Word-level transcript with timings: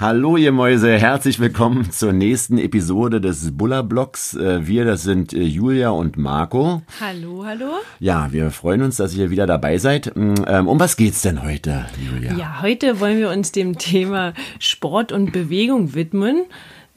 Hallo 0.00 0.38
ihr 0.38 0.50
Mäuse, 0.50 0.96
herzlich 0.96 1.40
willkommen 1.40 1.90
zur 1.90 2.14
nächsten 2.14 2.56
Episode 2.56 3.20
des 3.20 3.54
Buller 3.54 3.82
Blogs. 3.82 4.34
Äh, 4.34 4.66
wir, 4.66 4.86
das 4.86 5.02
sind 5.02 5.34
äh, 5.34 5.42
Julia 5.42 5.90
und 5.90 6.16
Marco. 6.16 6.80
Hallo, 6.98 7.44
hallo. 7.44 7.66
Ja, 7.98 8.32
wir 8.32 8.50
freuen 8.50 8.80
uns, 8.80 8.96
dass 8.96 9.14
ihr 9.14 9.28
wieder 9.28 9.46
dabei 9.46 9.76
seid. 9.76 10.16
Mm, 10.16 10.36
ähm, 10.46 10.68
um 10.68 10.80
was 10.80 10.96
geht's 10.96 11.20
denn 11.20 11.42
heute, 11.42 11.84
Julia? 12.02 12.34
Ja, 12.34 12.62
heute 12.62 12.98
wollen 12.98 13.18
wir 13.18 13.28
uns 13.28 13.52
dem 13.52 13.76
Thema 13.76 14.32
Sport 14.58 15.12
und 15.12 15.32
Bewegung 15.32 15.92
widmen. 15.92 16.46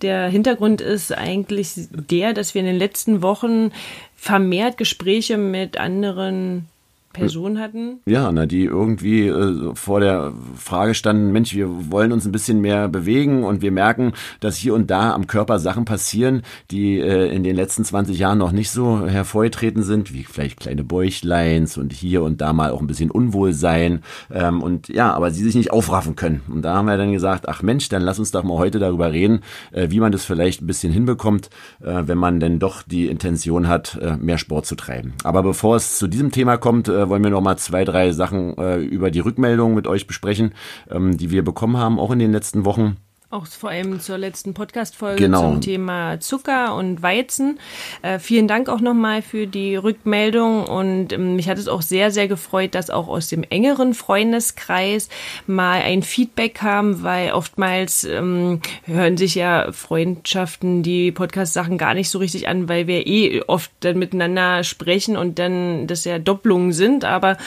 Der 0.02 0.30
Hintergrund 0.30 0.80
ist 0.80 1.12
eigentlich 1.12 1.74
der, 1.92 2.32
dass 2.32 2.56
wir 2.56 2.62
in 2.62 2.68
den 2.68 2.78
letzten 2.78 3.22
Wochen 3.22 3.72
vermehrt 4.16 4.78
Gespräche 4.78 5.38
mit 5.38 5.78
anderen 5.78 6.70
Person 7.14 7.60
hatten? 7.60 8.00
Ja, 8.06 8.32
na, 8.32 8.46
die 8.46 8.66
irgendwie 8.66 9.28
äh, 9.28 9.76
vor 9.76 10.00
der 10.00 10.34
Frage 10.56 10.94
standen, 10.94 11.32
Mensch, 11.32 11.54
wir 11.56 11.92
wollen 11.92 12.12
uns 12.12 12.26
ein 12.26 12.32
bisschen 12.32 12.60
mehr 12.60 12.90
bewegen 12.90 13.44
und 13.44 13.62
wir 13.62 13.72
merken, 13.72 14.14
dass 14.40 14.58
hier 14.58 14.74
und 14.74 14.90
da 14.92 15.14
am 15.14 15.28
Körper 15.28 15.60
Sachen 15.60 15.86
passieren, 15.86 16.42
die 16.72 17.00
äh, 17.00 17.34
in 17.34 17.44
den 17.44 17.56
letzten 17.56 17.86
20 17.86 18.18
Jahren 18.18 18.40
noch 18.40 18.52
nicht 18.52 18.72
so 18.72 19.08
hervorgetreten 19.08 19.84
sind, 19.84 20.14
wie 20.14 20.24
vielleicht 20.24 20.60
kleine 20.60 20.84
Bäuchleins 20.84 21.78
und 21.78 21.94
hier 21.94 22.24
und 22.24 22.42
da 22.42 22.52
mal 22.52 22.72
auch 22.72 22.82
ein 22.82 22.88
bisschen 22.88 23.12
Unwohlsein 23.12 24.02
ähm, 24.32 24.62
und 24.62 24.90
ja, 24.90 25.14
aber 25.14 25.32
sie 25.32 25.44
sich 25.44 25.56
nicht 25.56 25.72
aufraffen 25.72 26.16
können. 26.16 26.42
Und 26.50 26.64
da 26.64 26.76
haben 26.76 26.88
wir 26.88 26.98
dann 26.98 27.14
gesagt, 27.14 27.48
ach 27.48 27.62
Mensch, 27.62 27.90
dann 27.90 28.02
lass 28.02 28.20
uns 28.20 28.32
doch 28.32 28.44
mal 28.44 28.58
heute 28.58 28.80
darüber 28.80 29.12
reden, 29.12 29.42
äh, 29.72 29.90
wie 29.92 30.00
man 30.00 30.12
das 30.12 30.26
vielleicht 30.26 30.62
ein 30.62 30.68
bisschen 30.68 30.92
hinbekommt, 30.92 31.50
äh, 31.82 32.04
wenn 32.06 32.18
man 32.18 32.40
denn 32.40 32.60
doch 32.60 32.82
die 32.82 33.08
Intention 33.08 33.68
hat, 33.68 34.00
äh, 34.02 34.18
mehr 34.18 34.38
Sport 34.38 34.66
zu 34.66 34.76
treiben. 34.76 35.14
Aber 35.24 35.44
bevor 35.44 35.76
es 35.76 35.98
zu 36.00 36.08
diesem 36.08 36.32
Thema 36.32 36.58
kommt, 36.58 36.88
äh, 37.04 37.10
wollen 37.10 37.24
wir 37.24 37.32
noch 37.32 37.42
mal 37.42 37.58
zwei, 37.58 37.86
drei 37.86 38.12
Sachen 38.12 38.58
äh, 38.58 38.78
über 38.78 39.12
die 39.12 39.20
Rückmeldungen 39.20 39.76
mit 39.76 39.88
euch 39.88 40.08
besprechen, 40.08 40.54
ähm, 40.90 41.18
die 41.18 41.32
wir 41.32 41.44
bekommen 41.44 41.78
haben, 41.78 42.00
auch 42.00 42.12
in 42.12 42.20
den 42.20 42.32
letzten 42.32 42.66
Wochen. 42.66 42.98
Auch 43.34 43.48
vor 43.48 43.72
allem 43.72 44.00
zur 44.00 44.20
letzten 44.20 44.54
Podcast-Folge 44.54 45.24
Genau. 45.24 45.42
zum 45.42 45.60
Thema 45.62 46.20
Zucker 46.20 46.76
und 46.76 47.02
Weizen. 47.02 47.58
Äh, 48.04 48.20
vielen 48.20 48.48
Dank 48.48 48.70
auch 48.70 48.80
nochmal 48.80 49.24
für 49.24 49.48
die 49.48 49.76
Rückmeldung 49.76 50.68
und 50.68 51.14
ähm, 51.14 51.36
mich 51.36 51.50
hat 51.50 51.58
es 51.58 51.68
auch 51.68 51.82
sehr, 51.82 52.12
sehr 52.12 52.28
gefreut, 52.28 52.76
dass 52.76 52.92
auch 52.92 53.08
aus 53.08 53.30
dem 53.30 53.42
engeren 53.42 53.96
Freundeskreis 53.96 55.10
mal 55.48 55.82
ein 55.82 56.04
Feedback 56.04 56.54
kam, 56.54 57.02
weil 57.02 57.32
oftmals 57.32 58.04
ähm, 58.04 58.62
hören 58.86 59.18
sich 59.18 59.34
ja 59.34 59.72
Freundschaften 59.72 60.84
die 60.84 61.12
Podcast-Sachen 61.12 61.80
gar 61.80 61.96
nicht 61.96 62.12
so 62.12 62.20
richtig 62.20 62.48
an, 62.48 62.70
weil 62.70 62.86
wir 62.86 63.08
eh 63.08 63.42
oft 63.48 63.72
dann 63.80 63.98
miteinander 63.98 64.64
sprechen 64.64 65.18
und 65.18 65.40
dann 65.40 65.88
das 65.88 66.06
ja 66.06 66.20
Doppelungen 66.20 66.72
sind. 66.72 67.04
Aber 67.04 67.38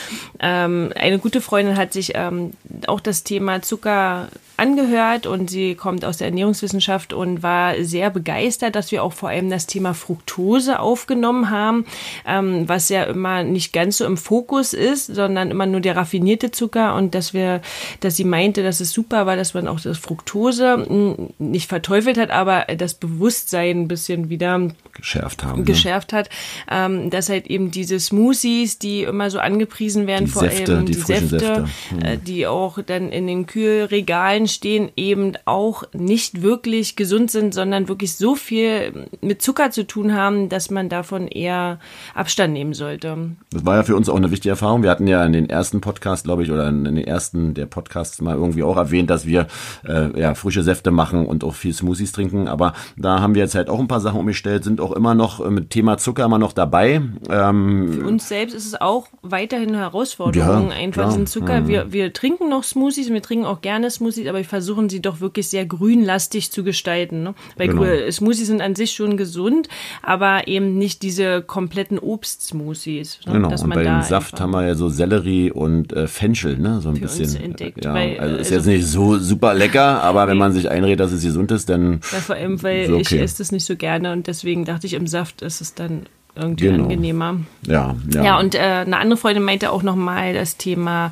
ähm, 0.41 0.93
eine 0.97 1.21
gute 1.21 1.41
Freundin 1.41 1.77
hat 1.77 1.93
sich 1.93 2.15
ähm, 2.17 2.55
auch 2.89 2.99
das 2.99 3.23
Thema 3.23 3.63
Zucker 3.63 4.31
angehört 4.57 5.27
und 5.27 5.51
sie 5.51 5.75
kommt 5.75 6.05
aus 6.05 6.19
der 6.19 6.29
Ernährungswissenschaft 6.29 7.13
und 7.13 7.43
war 7.43 7.75
sehr 7.83 8.11
begeistert, 8.11 8.75
dass 8.75 8.93
wir 8.93 9.03
auch 9.03 9.13
vor 9.13 9.29
allem 9.29 9.51
das 9.51 9.67
Thema 9.67 9.95
Fructose 9.95 10.81
aufgenommen 10.81 11.51
haben, 11.51 11.85
ähm, 12.27 12.69
was 12.69 12.89
ja 12.89 13.05
immer 13.05 13.43
nicht 13.43 13.73
ganz 13.73 13.99
so 13.99 14.05
im 14.05 14.17
Fokus 14.17 14.73
ist, 14.73 15.07
sondern 15.07 15.51
immer 15.51 15.67
nur 15.67 15.81
der 15.81 15.97
raffinierte 15.97 16.51
Zucker 16.51 16.95
und 16.95 17.15
dass 17.15 17.35
wir, 17.35 17.61
dass 18.01 18.17
sie 18.17 18.25
meinte, 18.25 18.63
dass 18.63 18.81
es 18.81 18.93
super 18.93 19.27
war, 19.27 19.37
dass 19.37 19.55
man 19.55 19.69
auch 19.69 19.81
das 19.81 19.99
Fructose 19.99 20.77
mh, 20.89 21.29
nicht 21.39 21.69
verteufelt 21.69 22.19
hat, 22.19 22.31
aber 22.31 22.67
das 22.77 22.95
Bewusstsein 22.95 23.83
ein 23.83 23.89
bisschen 23.89 24.31
wieder 24.31 24.71
Geschärft 24.93 25.45
haben. 25.45 25.59
ne? 25.61 25.65
geschärft 25.65 26.13
hat, 26.13 26.31
ähm, 26.71 27.11
dass 27.11 27.29
halt 27.29 27.47
eben 27.49 27.71
diese 27.71 28.01
Smoothies, 28.01 28.79
die 28.79 29.03
immer 29.03 29.31
so 29.31 29.39
angepriesen 29.39 30.07
werden, 30.07 30.27
Die 30.27 30.31
vor 30.31 30.43
Säfte, 30.43 30.77
allem 30.77 30.87
die 30.87 30.95
frischen 30.95 31.29
Säfte. 31.29 31.65
Hm. 31.91 32.03
äh, 32.03 32.17
die 32.17 32.47
auch 32.47 32.79
dann 32.85 33.13
in 33.13 33.27
den 33.27 33.47
Kühlregalen 33.47 34.46
stehen, 34.49 34.91
eben 34.97 35.33
auch 35.45 35.85
nicht 35.93 36.43
wirklich 36.43 36.97
gesund 36.97 37.31
sind, 37.31 37.55
sondern 37.55 37.89
wirklich 37.89 38.17
so 38.17 38.35
viel 38.35 39.09
mit 39.21 39.43
Zucker 39.43 39.71
zu 39.71 39.87
tun 39.87 40.15
haben, 40.15 40.49
dass 40.49 40.71
man 40.71 40.89
davon 40.89 41.29
eher 41.29 41.79
Abstand 42.15 42.53
nehmen 42.53 42.75
sollte. 42.75 43.17
Das 43.51 43.65
war 43.65 43.77
ja 43.77 43.83
für 43.83 43.97
uns 43.97 44.09
auch 44.09 44.17
eine 44.17 44.31
wichtige 44.31 44.51
Erfahrung. 44.51 44.83
Wir 44.83 44.91
hatten 44.91 45.07
ja 45.07 45.25
in 45.25 45.33
den 45.33 45.49
ersten 45.51 45.81
Podcast, 45.81 46.25
glaube 46.25 46.43
ich, 46.43 46.51
oder 46.51 46.69
in 46.69 46.85
den 46.85 46.97
ersten 46.99 47.55
der 47.55 47.67
Podcasts 47.67 48.21
mal 48.21 48.35
irgendwie 48.37 48.63
auch 48.63 48.77
erwähnt, 48.77 49.11
dass 49.11 49.27
wir 49.27 49.47
äh, 49.87 50.19
ja 50.19 50.35
frische 50.35 50.63
Säfte 50.63 50.91
machen 50.91 51.27
und 51.27 51.45
auch 51.45 51.55
viel 51.55 51.73
Smoothies 51.73 52.13
trinken. 52.13 52.49
Aber 52.49 52.75
da 52.97 53.21
haben 53.21 53.35
wir 53.35 53.43
jetzt 53.43 53.55
halt 53.55 53.69
auch 53.69 53.79
ein 53.79 53.89
paar 53.89 54.01
Sachen 54.01 54.21
umgestellt, 54.21 54.65
sind 54.65 54.81
auch 54.81 54.93
immer 54.93 55.15
noch 55.15 55.45
äh, 55.45 55.51
mit 55.51 55.71
Thema 55.71 55.99
Zucker 55.99 56.25
immer 56.25 56.39
noch 56.39 56.53
dabei. 56.53 57.03
Ähm, 57.29 57.93
Für 57.93 58.07
uns 58.07 58.29
selbst 58.29 58.55
ist 58.55 58.67
es 58.67 58.81
auch 58.81 59.07
weiterhin 59.23 59.69
eine 59.71 59.79
Herausforderung, 59.79 60.71
Ja, 60.71 60.77
einfach 60.77 61.03
klar. 61.03 61.09
diesen 61.11 61.27
Zucker. 61.27 61.63
Mhm. 61.63 61.69
Wir, 61.69 61.93
wir 61.93 62.13
trinken 62.13 62.49
noch 62.49 62.65
Smoothies, 62.65 63.11
wir 63.11 63.23
trinken 63.23 63.45
auch 63.45 63.61
gerne 63.61 63.91
Smoothies, 63.91 64.27
aber 64.37 64.43
wir 64.43 64.49
versuchen 64.49 64.89
sie 64.91 65.01
doch 65.01 65.21
wirklich 65.21 65.49
sehr 65.49 65.65
grünlastig 65.65 66.51
zu 66.53 66.63
gestalten. 66.63 67.23
Ne? 67.23 67.35
Weil 67.57 67.69
Genau. 67.69 68.11
Smoothies 68.11 68.47
sind 68.47 68.61
an 68.61 68.75
sich 68.75 68.93
schon 68.93 69.17
gesund, 69.17 69.69
aber 70.03 70.47
eben 70.47 70.77
nicht 70.77 71.03
diese 71.03 71.41
kompletten 71.43 71.99
Obstsmoothies. 71.99 73.21
Ne? 73.27 73.33
Genau, 73.33 73.49
Dass 73.49 73.63
und 73.63 73.71
man 73.71 73.79
bei 73.79 73.85
dem 73.85 74.03
Saft 74.03 74.39
haben 74.41 74.51
wir 74.51 74.67
ja 74.67 74.75
so 74.75 74.89
Sellerie 74.89 75.51
und 75.51 75.93
äh, 75.93 76.07
Fenchel, 76.07 76.59
ne? 76.59 76.81
So 76.81 76.91
ein 76.91 77.01
bisschen. 77.01 77.35
entdeckt, 77.43 77.85
ja, 77.85 77.95
weil, 77.95 78.19
also 78.21 78.37
ist 78.37 78.53
also- 78.53 78.55
jetzt 78.55 78.67
nicht 78.67 78.87
so 78.87 79.19
super 79.19 79.55
lecker, 79.55 80.03
aber 80.03 80.29
wenn 80.29 80.37
man 80.39 80.53
sich 80.53 80.71
einredet, 80.71 81.01
dass 81.01 81.13
es 81.13 81.23
gesund 81.23 81.51
ist, 81.51 81.69
dann 81.69 82.01
Ja, 82.13 82.19
vor 82.19 82.37
allem, 82.37 82.63
weil 82.63 82.87
So, 82.87 82.97
ich 82.97 83.07
okay. 83.07 83.21
esse 83.21 83.39
das 83.39 83.53
nicht 83.53 83.65
so 83.65 83.77
gerne 83.77 84.13
und 84.13 84.27
deswegen 84.27 84.65
dachte 84.65 84.87
ich, 84.87 84.93
im 84.95 85.07
Saft 85.07 85.43
ist 85.43 85.61
es 85.61 85.75
dann 85.75 86.03
irgendwie 86.37 86.67
Genau. 86.67 86.85
angenehmer. 86.85 87.41
ja, 87.67 87.97
ja. 88.13 88.25
Ja, 88.25 88.39
und 88.39 88.55
äh, 88.55 88.59
eine 88.59 88.99
andere 88.99 89.17
Freundin 89.17 89.43
meinte 89.43 89.73
auch 89.73 89.83
nochmal 89.83 90.35
das 90.35 90.57
Thema, 90.57 91.11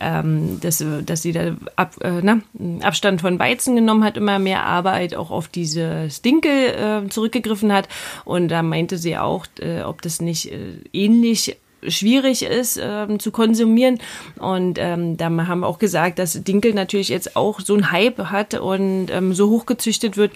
ähm, 0.00 0.58
dass, 0.60 0.80
äh, 0.80 1.02
dass 1.02 1.22
sie 1.22 1.32
da 1.32 1.56
ab, 1.76 1.94
äh, 2.00 2.20
na, 2.22 2.40
Abstand 2.82 3.20
von 3.20 3.38
Weizen 3.38 3.76
genommen 3.76 4.04
hat, 4.04 4.16
immer 4.16 4.38
mehr 4.38 4.64
Arbeit 4.64 5.14
auch 5.14 5.30
auf 5.30 5.48
dieses 5.48 6.22
Dinkel 6.22 6.50
äh, 6.50 7.08
zurückgegriffen 7.08 7.72
hat. 7.72 7.88
Und 8.24 8.48
da 8.48 8.62
meinte 8.62 8.98
sie 8.98 9.16
auch, 9.18 9.46
äh, 9.60 9.82
ob 9.82 10.02
das 10.02 10.20
nicht 10.20 10.50
äh, 10.50 10.58
ähnlich 10.92 11.56
schwierig 11.88 12.44
ist 12.44 12.78
ähm, 12.80 13.18
zu 13.18 13.32
konsumieren 13.32 13.98
und 14.38 14.78
ähm, 14.78 15.16
da 15.16 15.24
haben 15.24 15.60
wir 15.60 15.66
auch 15.66 15.80
gesagt, 15.80 16.20
dass 16.20 16.40
Dinkel 16.44 16.74
natürlich 16.74 17.08
jetzt 17.08 17.34
auch 17.34 17.58
so 17.58 17.74
einen 17.74 17.90
Hype 17.90 18.26
hat 18.30 18.54
und 18.54 19.08
ähm, 19.10 19.34
so 19.34 19.50
hochgezüchtet 19.50 20.16
wird, 20.16 20.30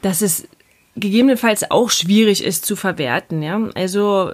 dass 0.00 0.22
es 0.22 0.48
gegebenenfalls 0.96 1.70
auch 1.70 1.90
schwierig 1.90 2.42
ist 2.42 2.64
zu 2.64 2.74
verwerten. 2.76 3.42
Ja? 3.42 3.68
Also 3.74 4.32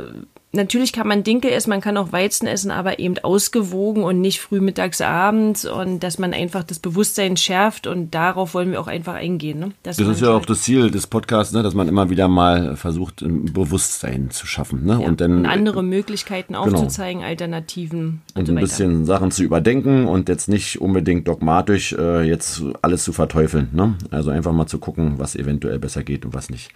natürlich 0.53 0.93
kann 0.93 1.07
man 1.09 1.23
Dinkel 1.25 1.51
essen, 1.51 1.71
man 1.71 1.81
kann 1.81 1.97
auch 1.97 2.13
Weizen 2.13 2.47
essen, 2.47 2.71
aber 2.71 2.99
eben 2.99 3.19
ausgewogen 3.19 4.05
und 4.05 4.21
nicht 4.21 4.41
früh 4.41 4.61
mittags 4.61 5.01
abends 5.01 5.65
und 5.65 6.01
dass 6.01 6.19
man 6.19 6.35
einfach 6.35 6.63
das 6.65 6.79
Bewusstsein 6.79 7.37
schärft 7.37 7.87
und 7.87 8.11
darauf 8.15 8.53
wollen 8.55 8.71
wir 8.71 8.81
auch 8.81 8.87
einfach 8.87 9.15
eingehen. 9.15 9.59
Ne? 9.59 9.73
Das 9.83 9.99
ist 9.99 10.21
ja 10.21 10.29
auch 10.31 10.41
halt- 10.41 10.51
das 10.51 10.63
Ziel 10.63 10.91
des 10.91 11.07
Podcasts, 11.07 11.53
ne, 11.55 11.63
dass 11.63 11.75
man 11.75 11.89
immer 11.89 12.11
wieder 12.11 12.29
mal 12.29 12.77
versucht, 12.77 13.23
ein 13.23 13.53
Bewusstsein 13.53 14.31
zu 14.31 14.47
schaffen. 14.47 14.85
Ne? 14.85 14.99
ja, 15.01 15.09
und 15.09 15.21
dann 15.21 15.47
andere 15.47 15.83
Möglichkeiten 15.83 16.55
aufzuzeigen, 16.55 17.23
Alternativen 17.23 18.21
und, 18.34 18.41
und 18.41 18.47
so 18.47 18.53
ein 18.53 18.59
bisschen 18.61 19.05
Sachen 19.07 19.31
zu 19.31 19.43
überdenken 19.43 20.07
und 20.07 20.29
jetzt 20.29 20.49
nicht 20.49 20.81
unbedingt 20.81 21.29
dogmatisch 21.29 21.93
äh, 21.95 22.23
jetzt 22.23 22.63
alles 22.83 23.05
zu 23.05 23.13
verteufeln. 23.13 23.69
Ne? 23.73 23.95
Also 24.11 24.31
einfach 24.31 24.53
mal 24.53 24.67
zu 24.67 24.79
gucken, 24.79 25.15
was 25.19 25.34
eventuell 25.37 25.79
besser 25.79 26.03
geht 26.03 26.25
und 26.25 26.34
was 26.34 26.51
nicht. 26.51 26.71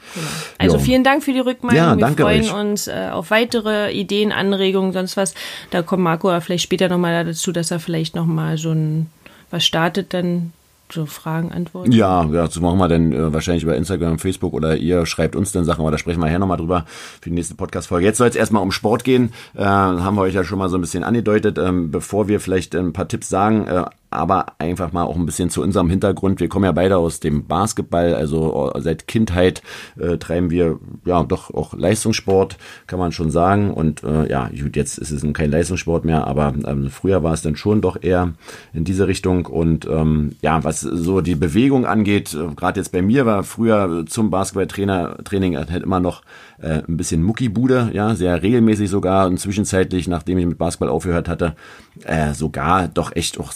Also 0.59 0.77
Ja. 0.77 0.83
vielen 0.83 1.05
Dank 1.05 1.23
für 1.23 1.33
die 1.33 1.41
Rückmeldung. 1.41 1.77
Ja, 1.77 1.95
wir 1.97 2.01
danke 2.01 2.23
freuen 2.23 2.43
euch. 2.43 2.55
uns 2.55 2.87
äh, 2.89 3.11
auf 3.13 3.31
weitere 3.31 3.66
Ideen, 3.67 4.33
Anregungen, 4.33 4.93
sonst 4.93 5.17
was. 5.17 5.35
Da 5.71 5.83
kommt 5.83 6.03
Marco 6.03 6.29
aber 6.29 6.41
vielleicht 6.41 6.65
später 6.65 6.89
nochmal 6.89 7.25
dazu, 7.25 7.53
dass 7.53 7.71
er 7.71 7.81
vielleicht 7.81 8.15
nochmal 8.15 8.59
so 8.59 8.71
ein 8.71 9.07
was 9.51 9.65
startet, 9.65 10.13
dann 10.13 10.53
so 10.93 11.07
Fragen, 11.07 11.51
Antworten. 11.51 11.93
Ja, 11.93 12.25
ja, 12.25 12.47
das 12.47 12.61
machen 12.61 12.79
wir 12.79 12.89
dann 12.89 13.13
äh, 13.13 13.33
wahrscheinlich 13.33 13.65
über 13.65 13.77
Instagram, 13.77 14.19
Facebook 14.19 14.53
oder 14.53 14.77
ihr 14.77 15.05
schreibt 15.05 15.35
uns 15.35 15.53
dann 15.53 15.65
Sachen, 15.65 15.81
aber 15.81 15.91
da 15.91 15.99
sprechen 15.99 16.21
wir 16.21 16.27
nachher 16.27 16.39
nochmal 16.39 16.59
drüber 16.59 16.85
für 17.21 17.31
die 17.31 17.35
nächste 17.35 17.55
Podcast-Folge. 17.55 18.07
Jetzt 18.07 18.19
soll 18.19 18.29
es 18.29 18.37
erstmal 18.37 18.63
um 18.63 18.71
Sport 18.71 19.03
gehen. 19.03 19.33
Äh, 19.55 19.65
haben 19.65 20.17
wir 20.17 20.23
euch 20.23 20.35
ja 20.35 20.45
schon 20.45 20.59
mal 20.59 20.69
so 20.69 20.79
ein 20.79 20.81
bisschen 20.81 21.03
angedeutet, 21.03 21.59
ähm, 21.59 21.91
bevor 21.91 22.29
wir 22.29 22.41
vielleicht 22.41 22.75
ein 22.77 22.93
paar 22.93 23.09
Tipps 23.09 23.29
sagen. 23.29 23.67
Äh, 23.67 23.85
aber 24.17 24.47
einfach 24.59 24.93
mal 24.93 25.05
auch 25.05 25.17
ein 25.17 25.27
bisschen 25.27 25.51
zu 25.51 25.63
unserem 25.63 25.91
Hintergrund. 25.91 26.41
Wir 26.41 26.49
kommen 26.49 26.65
ja 26.65 26.73
beide 26.73 26.97
aus 26.97 27.21
dem 27.21 27.47
Basketball, 27.47 28.15
also 28.15 28.73
äh, 28.75 28.81
seit 28.81 29.07
Kindheit 29.07 29.63
äh, 29.99 30.17
treiben 30.17 30.51
wir 30.51 30.79
ja 31.05 31.23
doch 31.25 31.53
auch 31.53 31.75
Leistungssport, 31.75 32.57
kann 32.87 32.99
man 32.99 33.13
schon 33.13 33.31
sagen. 33.31 33.71
Und 33.71 34.03
äh, 34.03 34.29
ja, 34.29 34.49
gut, 34.49 34.77
jetzt 34.77 34.99
ist 34.99 35.11
es 35.11 35.27
kein 35.33 35.51
Leistungssport 35.51 36.05
mehr, 36.05 36.27
aber 36.27 36.55
ähm, 36.67 36.89
früher 36.91 37.23
war 37.23 37.35
es 37.35 37.43
dann 37.43 37.57
schon 37.57 37.81
doch 37.81 38.03
eher 38.03 38.35
in 38.73 38.85
diese 38.85 39.07
Richtung. 39.07 39.47
Und 39.47 39.87
ähm, 39.87 40.37
ja, 40.43 40.65
was 40.65 40.81
so 40.81 41.21
die 41.21 41.35
Bewegung 41.35 41.87
angeht, 41.87 42.35
äh, 42.35 42.55
gerade 42.55 42.81
jetzt 42.81 42.93
bei 42.93 43.03
mir 43.03 43.27
war 43.27 43.45
früher 43.45 44.05
zum 44.07 44.31
Basketballtrainer 44.31 45.19
Training 45.25 45.57
halt 45.57 45.83
immer 45.83 46.01
noch 46.01 46.23
äh, 46.61 46.83
ein 46.89 46.97
bisschen 46.97 47.23
Muckibude, 47.23 47.91
ja, 47.93 48.15
sehr 48.15 48.43
regelmäßig 48.43 48.89
sogar 48.89 49.27
und 49.27 49.39
zwischenzeitlich, 49.39 50.09
nachdem 50.09 50.39
ich 50.39 50.47
mit 50.47 50.59
Basketball 50.59 50.89
aufgehört 50.89 51.29
hatte, 51.29 51.55
äh, 52.05 52.33
sogar 52.33 52.89
doch 52.89 53.15
echt 53.15 53.39
auch 53.39 53.53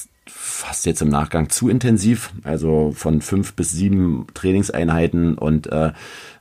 fast 0.60 0.86
jetzt 0.86 1.02
im 1.02 1.08
Nachgang 1.08 1.48
zu 1.48 1.68
intensiv. 1.68 2.32
Also 2.44 2.92
von 2.94 3.22
fünf 3.22 3.54
bis 3.54 3.72
sieben 3.72 4.26
Trainingseinheiten 4.34 5.36
und 5.36 5.66
äh, 5.66 5.92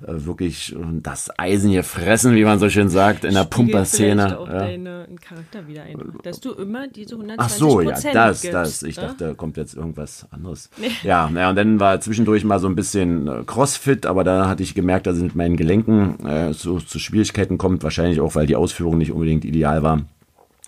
wirklich 0.01 0.75
das 1.01 1.29
Eisen 1.37 1.69
hier 1.69 1.83
fressen, 1.83 2.35
wie 2.35 2.43
man 2.43 2.59
so 2.59 2.69
schön 2.69 2.89
sagt, 2.89 3.25
in 3.25 3.33
der 3.33 3.45
Pumperszene. 3.45 4.39
auch 4.39 4.47
ja. 4.47 4.59
deinen 4.59 5.19
Charakter 5.19 5.67
wieder 5.67 5.83
ein, 5.83 5.97
dass 6.23 6.39
du 6.39 6.51
immer 6.53 6.87
diese 6.87 7.15
120 7.15 7.37
Ach 7.37 7.49
so, 7.49 7.81
ja, 7.81 7.91
das, 8.13 8.41
gibst, 8.41 8.53
das. 8.53 8.83
Ich 8.83 8.97
ne? 8.97 9.03
dachte, 9.03 9.27
da 9.29 9.33
kommt 9.33 9.57
jetzt 9.57 9.75
irgendwas 9.75 10.27
anderes. 10.31 10.69
Ja, 11.03 11.29
naja, 11.29 11.49
und 11.49 11.55
dann 11.55 11.79
war 11.79 12.01
zwischendurch 12.01 12.43
mal 12.43 12.59
so 12.59 12.67
ein 12.67 12.75
bisschen 12.75 13.27
äh, 13.27 13.43
Crossfit, 13.45 14.05
aber 14.05 14.23
da 14.23 14.49
hatte 14.49 14.63
ich 14.63 14.75
gemerkt, 14.75 15.07
dass 15.07 15.15
es 15.15 15.23
mit 15.23 15.35
meinen 15.35 15.55
Gelenken 15.55 16.25
äh, 16.25 16.53
so 16.53 16.79
zu 16.79 16.99
Schwierigkeiten 16.99 17.57
kommt, 17.57 17.83
wahrscheinlich 17.83 18.19
auch, 18.19 18.35
weil 18.35 18.47
die 18.47 18.55
Ausführung 18.55 18.97
nicht 18.97 19.11
unbedingt 19.11 19.45
ideal 19.45 19.81
war 19.81 20.01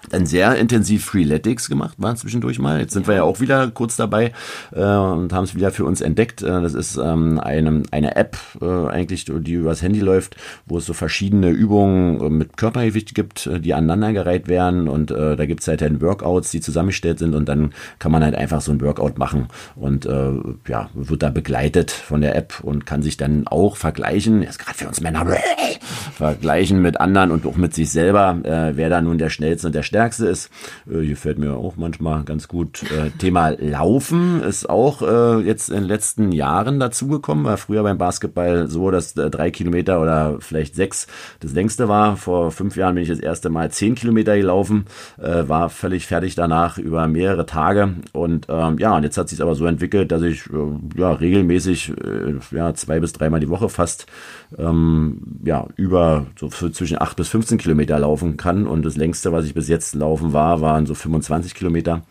dann 0.09 0.25
sehr 0.25 0.55
intensiv 0.55 1.05
Freeletics 1.05 1.69
gemacht, 1.69 1.95
war 1.97 2.15
zwischendurch 2.15 2.59
mal. 2.59 2.79
Jetzt 2.79 2.93
sind 2.93 3.03
ja. 3.03 3.09
wir 3.09 3.15
ja 3.17 3.23
auch 3.23 3.39
wieder 3.39 3.69
kurz 3.71 3.95
dabei 3.95 4.33
äh, 4.71 4.79
und 4.79 5.33
haben 5.33 5.43
es 5.43 5.55
wieder 5.55 5.71
für 5.71 5.85
uns 5.85 6.01
entdeckt. 6.01 6.41
Äh, 6.41 6.61
das 6.61 6.73
ist 6.73 6.97
ähm, 6.97 7.39
eine, 7.39 7.83
eine 7.91 8.15
App, 8.15 8.37
äh, 8.61 8.65
eigentlich, 8.65 9.25
die 9.25 9.53
übers 9.53 9.81
Handy 9.81 9.99
läuft, 9.99 10.35
wo 10.65 10.77
es 10.77 10.85
so 10.85 10.93
verschiedene 10.93 11.49
Übungen 11.49 12.19
äh, 12.21 12.29
mit 12.29 12.57
Körpergewicht 12.57 13.15
gibt, 13.15 13.47
äh, 13.47 13.59
die 13.59 13.73
aneinandergereiht 13.73 14.47
werden. 14.47 14.87
Und 14.87 15.11
äh, 15.11 15.35
da 15.35 15.45
gibt's 15.45 15.67
halt 15.67 15.81
dann 15.81 16.01
Workouts, 16.01 16.51
die 16.51 16.61
zusammengestellt 16.61 17.19
sind 17.19 17.35
und 17.35 17.47
dann 17.47 17.73
kann 17.99 18.11
man 18.11 18.23
halt 18.23 18.35
einfach 18.35 18.61
so 18.61 18.71
ein 18.71 18.81
Workout 18.81 19.17
machen 19.17 19.47
und 19.75 20.05
äh, 20.05 20.31
ja, 20.67 20.89
wird 20.93 21.23
da 21.23 21.29
begleitet 21.29 21.91
von 21.91 22.21
der 22.21 22.35
App 22.35 22.59
und 22.63 22.85
kann 22.85 23.01
sich 23.01 23.17
dann 23.17 23.47
auch 23.47 23.77
vergleichen, 23.77 24.41
jetzt 24.41 24.59
gerade 24.59 24.77
für 24.77 24.87
uns 24.87 25.01
Männer, 25.01 25.25
vergleichen 26.15 26.81
mit 26.81 26.99
anderen 26.99 27.31
und 27.31 27.45
auch 27.45 27.57
mit 27.57 27.73
sich 27.73 27.91
selber, 27.91 28.39
äh, 28.43 28.75
wer 28.75 28.89
da 28.89 29.01
nun 29.01 29.17
der 29.17 29.29
schnellste 29.29 29.67
und 29.67 29.75
der 29.75 29.83
stärkste 29.91 30.27
ist. 30.27 30.49
Äh, 30.89 31.01
hier 31.01 31.17
fällt 31.17 31.37
mir 31.37 31.53
auch 31.55 31.75
manchmal 31.75 32.23
ganz 32.23 32.47
gut. 32.47 32.83
Äh, 32.83 33.09
Thema 33.17 33.49
Laufen 33.49 34.41
ist 34.41 34.69
auch 34.69 35.01
äh, 35.01 35.41
jetzt 35.41 35.69
in 35.69 35.75
den 35.75 35.83
letzten 35.83 36.31
Jahren 36.31 36.79
dazugekommen. 36.79 37.43
War 37.43 37.57
früher 37.57 37.83
beim 37.83 37.97
Basketball 37.97 38.69
so, 38.69 38.89
dass 38.89 39.17
äh, 39.17 39.29
drei 39.29 39.51
Kilometer 39.51 40.01
oder 40.01 40.37
vielleicht 40.39 40.75
sechs 40.75 41.07
das 41.41 41.51
längste 41.51 41.89
war. 41.89 42.15
Vor 42.15 42.51
fünf 42.51 42.77
Jahren 42.77 42.95
bin 42.95 43.03
ich 43.03 43.09
das 43.09 43.19
erste 43.19 43.49
Mal 43.49 43.69
zehn 43.71 43.95
Kilometer 43.95 44.37
gelaufen, 44.37 44.85
äh, 45.17 45.49
war 45.49 45.69
völlig 45.69 46.07
fertig 46.07 46.35
danach 46.35 46.77
über 46.77 47.07
mehrere 47.07 47.45
Tage. 47.45 47.95
Und 48.13 48.47
ähm, 48.47 48.77
ja, 48.77 48.95
und 48.95 49.03
jetzt 49.03 49.17
hat 49.17 49.27
sich 49.27 49.41
aber 49.41 49.55
so 49.55 49.65
entwickelt, 49.65 50.13
dass 50.13 50.21
ich 50.21 50.45
äh, 50.47 50.99
ja 50.99 51.11
regelmäßig 51.11 51.93
ja 52.51 52.73
zwei 52.73 52.99
bis 52.99 53.11
dreimal 53.11 53.39
die 53.39 53.49
Woche 53.49 53.67
fast 53.67 54.05
ähm, 54.57 55.21
ja 55.43 55.67
über 55.75 56.27
so 56.39 56.47
zwischen 56.47 57.01
acht 57.01 57.17
bis 57.17 57.27
15 57.27 57.57
Kilometer 57.57 57.99
laufen 57.99 58.37
kann. 58.37 58.67
Und 58.67 58.85
das 58.85 58.95
längste, 58.95 59.33
was 59.33 59.45
ich 59.45 59.53
bis 59.53 59.67
jetzt 59.67 59.80
laufen 59.93 60.33
war, 60.33 60.61
waren 60.61 60.85
so 60.85 60.93
25 60.93 61.53
Kilometer. 61.53 62.03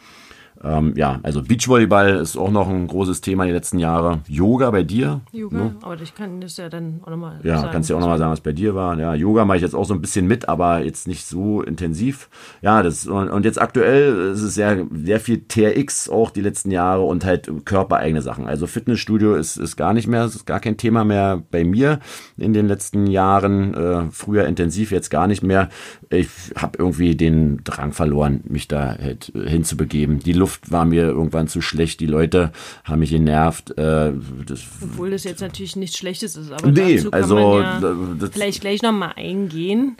Ähm, 0.63 0.93
ja, 0.97 1.21
also 1.23 1.43
Beachvolleyball 1.43 2.17
ist 2.17 2.37
auch 2.37 2.51
noch 2.51 2.69
ein 2.69 2.87
großes 2.87 3.23
Thema 3.23 3.47
die 3.47 3.53
letzten 3.53 3.79
Jahre. 3.79 4.21
Yoga 4.29 4.71
bei 4.71 4.83
dir? 4.83 5.21
Yoga, 5.33 5.57
ne? 5.57 5.75
aber 5.81 5.99
ich 6.01 6.15
kann 6.15 6.41
das 6.41 6.57
ja 6.59 6.69
dann 6.69 7.01
auch 7.03 7.09
nochmal 7.11 7.41
Ja, 7.43 7.59
sagen. 7.59 7.73
kannst 7.73 7.89
du 7.89 7.95
ja 7.95 7.97
auch 7.97 8.01
nochmal 8.03 8.19
sagen, 8.19 8.31
was 8.33 8.43
bei 8.43 8.53
dir 8.53 8.75
war. 8.75 8.99
Ja, 8.99 9.15
Yoga 9.15 9.47
mache 9.47 9.57
ich 9.57 9.63
jetzt 9.63 9.75
auch 9.75 9.87
so 9.87 9.95
ein 9.95 10.03
bisschen 10.03 10.27
mit, 10.27 10.49
aber 10.51 10.85
jetzt 10.85 11.09
nicht 11.09 11.25
so 11.27 11.63
intensiv. 11.63 12.29
Ja, 12.61 12.83
das 12.83 13.07
und, 13.07 13.31
und 13.31 13.45
jetzt 13.47 13.61
aktuell 13.61 14.33
ist 14.33 14.43
es 14.43 14.55
sehr, 14.55 14.87
sehr 14.93 15.21
viel 15.21 15.45
TRX 15.49 16.11
auch 16.11 16.31
die 16.31 16.43
letzten 16.43 16.71
Jahre 16.71 17.03
und 17.03 17.25
halt 17.25 17.51
körpereigene 17.65 18.21
Sachen. 18.21 18.47
Also 18.47 18.67
Fitnessstudio 18.67 19.37
ist, 19.37 19.57
ist 19.57 19.77
gar 19.77 19.95
nicht 19.95 20.09
mehr, 20.09 20.27
ist 20.27 20.45
gar 20.45 20.61
kein 20.61 20.77
Thema 20.77 21.05
mehr 21.05 21.43
bei 21.51 21.65
mir 21.65 22.01
in 22.37 22.53
den 22.53 22.69
letzten 22.69 23.07
Jahren. 23.07 23.73
Äh, 23.73 24.03
früher 24.11 24.47
intensiv, 24.47 24.93
jetzt 24.93 25.09
gar 25.09 25.27
nicht 25.27 25.43
mehr. 25.43 25.71
Ich 26.11 26.29
habe 26.57 26.77
irgendwie 26.79 27.17
den 27.17 27.65
Drang 27.65 27.93
verloren, 27.93 28.41
mich 28.47 28.69
da 28.69 28.97
halt 29.01 29.33
hinzubegeben. 29.35 30.19
Die 30.19 30.35
Luft 30.35 30.50
Luft 30.51 30.73
war 30.73 30.85
mir 30.85 31.05
irgendwann 31.05 31.47
zu 31.47 31.61
schlecht, 31.61 32.01
die 32.01 32.07
Leute 32.07 32.51
haben 32.83 32.99
mich 32.99 33.11
genervt. 33.11 33.71
Äh, 33.79 34.13
das 34.47 34.63
Obwohl 34.83 35.13
das 35.13 35.23
jetzt 35.23 35.41
natürlich 35.41 35.77
nichts 35.77 35.97
Schlechtes 35.97 36.37
ist, 36.37 36.51
aber 36.51 36.73
nee, 36.73 36.97
dazu 36.97 37.11
kann 37.11 37.23
also, 37.23 37.35
man 37.37 37.83
ja 37.83 37.97
das, 38.19 38.31
vielleicht 38.31 38.61
gleich 38.61 38.83
nochmal 38.83 39.13
eingehen. 39.17 39.97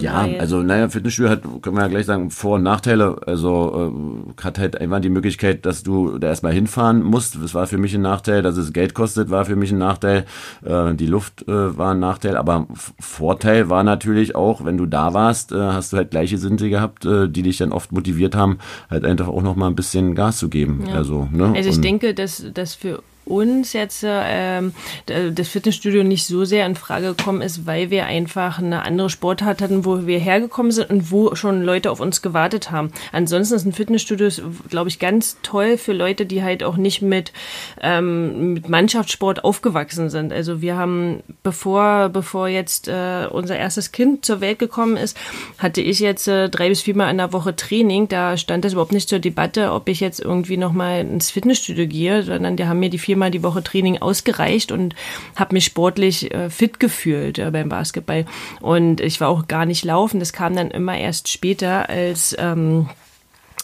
Ja, 0.00 0.26
also 0.38 0.62
naja, 0.62 0.88
Fitnessstudio 0.88 1.30
hat, 1.30 1.42
können 1.62 1.76
wir 1.76 1.82
ja 1.82 1.88
gleich 1.88 2.06
sagen, 2.06 2.30
Vor- 2.30 2.56
und 2.56 2.62
Nachteile. 2.62 3.16
Also 3.26 4.34
äh, 4.38 4.42
hat 4.42 4.58
halt 4.58 4.80
einfach 4.80 5.00
die 5.00 5.08
Möglichkeit, 5.08 5.66
dass 5.66 5.82
du 5.82 6.18
da 6.18 6.28
erstmal 6.28 6.52
hinfahren 6.52 7.02
musst. 7.02 7.38
Das 7.42 7.54
war 7.54 7.66
für 7.66 7.78
mich 7.78 7.94
ein 7.94 8.02
Nachteil, 8.02 8.42
dass 8.42 8.56
es 8.56 8.72
Geld 8.72 8.94
kostet, 8.94 9.30
war 9.30 9.44
für 9.44 9.56
mich 9.56 9.70
ein 9.70 9.78
Nachteil. 9.78 10.24
Äh, 10.64 10.94
die 10.94 11.06
Luft 11.06 11.46
äh, 11.48 11.78
war 11.78 11.92
ein 11.92 12.00
Nachteil, 12.00 12.36
aber 12.36 12.66
Vorteil 12.98 13.68
war 13.68 13.84
natürlich 13.84 14.34
auch, 14.34 14.64
wenn 14.64 14.78
du 14.78 14.86
da 14.86 15.14
warst, 15.14 15.52
äh, 15.52 15.56
hast 15.56 15.92
du 15.92 15.96
halt 15.96 16.10
gleiche 16.10 16.38
Sinnte 16.38 16.68
gehabt, 16.70 17.04
äh, 17.04 17.28
die 17.28 17.42
dich 17.42 17.58
dann 17.58 17.72
oft 17.72 17.92
motiviert 17.92 18.34
haben, 18.34 18.58
halt 18.90 19.04
einfach 19.04 19.28
auch 19.28 19.42
noch 19.42 19.56
mal 19.56 19.68
ein 19.68 19.76
bisschen 19.76 19.87
Gas 20.14 20.38
zu 20.38 20.48
geben. 20.48 20.84
Ja. 20.88 20.94
Also, 20.94 21.28
ne? 21.32 21.52
Also 21.54 21.70
ich 21.70 21.76
Und- 21.76 21.84
denke, 21.84 22.14
dass 22.14 22.44
das 22.54 22.74
für 22.74 23.02
uns 23.28 23.72
jetzt 23.72 24.02
d- 24.02 25.30
das 25.32 25.48
Fitnessstudio 25.48 26.02
nicht 26.02 26.24
so 26.26 26.44
sehr 26.44 26.66
in 26.66 26.74
Frage 26.74 27.14
gekommen 27.14 27.42
ist, 27.42 27.66
weil 27.66 27.90
wir 27.90 28.06
einfach 28.06 28.58
eine 28.58 28.82
andere 28.82 29.10
Sportart 29.10 29.60
hatten, 29.60 29.84
wo 29.84 30.06
wir 30.06 30.18
hergekommen 30.18 30.72
sind 30.72 30.90
und 30.90 31.10
wo 31.10 31.34
schon 31.34 31.62
Leute 31.62 31.90
auf 31.90 32.00
uns 32.00 32.22
gewartet 32.22 32.70
haben. 32.70 32.90
Ansonsten 33.12 33.54
ist 33.54 33.64
ein 33.66 33.72
Fitnessstudio, 33.72 34.28
glaube 34.70 34.88
ich, 34.88 34.98
ganz 34.98 35.36
toll 35.42 35.76
für 35.78 35.92
Leute, 35.92 36.26
die 36.26 36.42
halt 36.42 36.62
auch 36.64 36.76
nicht 36.76 37.02
mit, 37.02 37.32
ähm, 37.80 38.54
mit 38.54 38.68
Mannschaftssport 38.68 39.44
aufgewachsen 39.44 40.10
sind. 40.10 40.32
Also 40.32 40.60
wir 40.60 40.76
haben, 40.76 41.22
bevor, 41.42 42.08
bevor 42.08 42.48
jetzt 42.48 42.88
äh, 42.88 43.26
unser 43.30 43.56
erstes 43.56 43.92
Kind 43.92 44.24
zur 44.24 44.40
Welt 44.40 44.58
gekommen 44.58 44.96
ist, 44.96 45.16
hatte 45.58 45.80
ich 45.80 46.00
jetzt 46.00 46.28
äh, 46.28 46.48
drei 46.48 46.68
bis 46.68 46.80
viermal 46.82 47.10
in 47.10 47.18
der 47.18 47.32
Woche 47.32 47.54
Training. 47.54 48.08
Da 48.08 48.36
stand 48.36 48.64
das 48.64 48.72
überhaupt 48.72 48.92
nicht 48.92 49.08
zur 49.08 49.18
Debatte, 49.18 49.72
ob 49.72 49.88
ich 49.88 50.00
jetzt 50.00 50.20
irgendwie 50.20 50.56
nochmal 50.56 51.00
ins 51.00 51.30
Fitnessstudio 51.30 51.86
gehe, 51.86 52.22
sondern 52.22 52.56
die 52.56 52.66
haben 52.66 52.80
mir 52.80 52.90
die 52.90 52.98
viermal 53.18 53.30
die 53.32 53.42
Woche 53.42 53.64
Training 53.64 53.98
ausgereicht 53.98 54.70
und 54.70 54.94
habe 55.34 55.54
mich 55.54 55.64
sportlich 55.64 56.32
äh, 56.32 56.50
fit 56.50 56.78
gefühlt 56.78 57.38
äh, 57.38 57.50
beim 57.50 57.68
Basketball. 57.68 58.26
Und 58.60 59.00
ich 59.00 59.20
war 59.20 59.28
auch 59.28 59.48
gar 59.48 59.66
nicht 59.66 59.84
laufen. 59.84 60.20
Das 60.20 60.32
kam 60.32 60.54
dann 60.54 60.70
immer 60.70 60.96
erst 60.96 61.28
später, 61.28 61.88
als 61.88 62.36
ähm, 62.38 62.88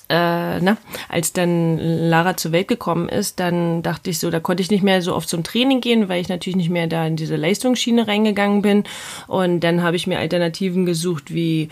äh, 0.09 0.61
na, 0.61 0.77
als 1.09 1.33
dann 1.33 1.79
Lara 1.79 2.37
zur 2.37 2.51
Welt 2.51 2.67
gekommen 2.67 3.09
ist, 3.09 3.39
dann 3.39 3.83
dachte 3.83 4.11
ich 4.11 4.19
so, 4.19 4.31
da 4.31 4.41
konnte 4.41 4.62
ich 4.62 4.71
nicht 4.71 4.83
mehr 4.83 5.01
so 5.03 5.15
oft 5.15 5.29
zum 5.29 5.45
Training 5.45 5.81
gehen, 5.81 6.09
weil 6.09 6.21
ich 6.21 6.29
natürlich 6.29 6.56
nicht 6.56 6.69
mehr 6.69 6.89
da 6.89 7.06
in 7.06 7.17
diese 7.17 7.37
Leistungsschiene 7.37 8.09
reingegangen 8.09 8.61
bin. 8.61 8.85
Und 9.29 9.61
dann 9.61 9.83
habe 9.83 9.97
ich 9.97 10.09
mir 10.09 10.19
Alternativen 10.19 10.85
gesucht 10.85 11.33
wie 11.33 11.69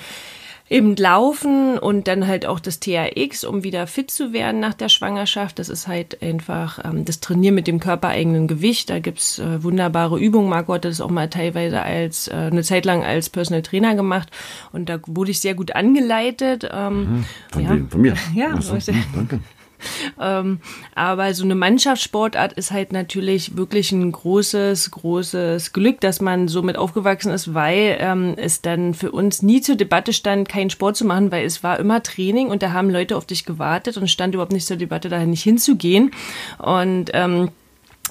eben 0.73 0.97
Laufen 0.97 1.79
und 1.79 2.09
dann 2.09 2.27
halt 2.27 2.47
auch 2.47 2.59
das 2.59 2.81
TRX, 2.81 3.45
um 3.45 3.63
wieder 3.63 3.87
fit 3.87 4.11
zu 4.11 4.33
werden 4.33 4.59
nach 4.59 4.75
der 4.75 4.89
Schwangerschaft. 4.89 5.59
Das 5.59 5.69
ist 5.69 5.87
halt 5.87 6.23
einfach 6.23 6.83
ähm, 6.85 7.05
das 7.05 7.21
Trainieren 7.21 7.55
mit 7.55 7.67
dem 7.67 7.79
körpereigenen 7.79 8.49
Gewicht. 8.49 8.89
Da 8.91 8.99
gibt's 8.99 9.39
äh, 9.39 9.63
wunderbare 9.63 10.19
Übungen. 10.19 10.49
Marco 10.49 10.73
hat 10.73 10.85
das 10.85 11.01
auch 11.01 11.11
mal 11.11 11.29
teilweise 11.29 11.83
als 11.83 12.29
äh, 12.29 12.33
eine 12.33 12.63
Zeit 12.63 12.87
lang 12.87 13.05
als 13.05 13.29
Personal 13.29 13.63
Trainer 13.63 13.95
gemacht 13.95 14.31
und 14.73 14.89
da 14.89 14.99
wurde 15.07 15.31
ich 15.31 15.41
sehr 15.41 15.55
gut 15.55 15.75
angeleitet. 15.75 16.69
Ähm, 16.73 17.25
Von 17.51 17.63
ja. 17.63 17.71
wem? 17.71 17.91
Von 17.91 18.01
mir. 18.01 18.15
Ja, 18.35 18.61
so, 18.61 18.79
danke. 19.15 19.41
Ähm, 20.21 20.61
aber 20.95 21.35
so 21.35 21.45
eine 21.45 21.55
Mannschaftssportart 21.55 22.53
ist 22.55 22.71
halt 22.71 22.93
natürlich 22.93 23.57
wirklich 23.57 23.93
ein 23.93 24.13
großes, 24.13 24.91
großes 24.91 25.73
Glück, 25.73 26.01
dass 26.01 26.21
man 26.21 26.49
so 26.49 26.63
mit 26.63 26.77
aufgewachsen 26.77 27.33
ist, 27.33 27.55
weil 27.55 27.97
ähm, 28.01 28.35
es 28.37 28.63
dann 28.63 28.95
für 28.95 29.13
uns 29.13 29.43
nie 29.43 29.61
zur 29.61 29.77
Debatte 29.77 30.13
stand, 30.13 30.49
keinen 30.49 30.71
Sport 30.71 30.97
zu 30.97 31.05
machen, 31.05 31.33
weil 31.33 31.45
es 31.45 31.63
war 31.63 31.79
immer 31.79 32.03
Training 32.03 32.49
und 32.49 32.63
da 32.63 32.73
haben 32.73 32.91
Leute 32.91 33.17
auf 33.17 33.27
dich 33.27 33.45
gewartet 33.45 33.97
und 33.97 34.09
stand 34.09 34.35
überhaupt 34.35 34.53
nicht 34.53 34.67
zur 34.67 34.77
Debatte, 34.77 35.09
dahin 35.09 35.31
nicht 35.31 35.43
hinzugehen. 35.43 36.13
Und 36.59 37.11
ähm, 37.15 37.51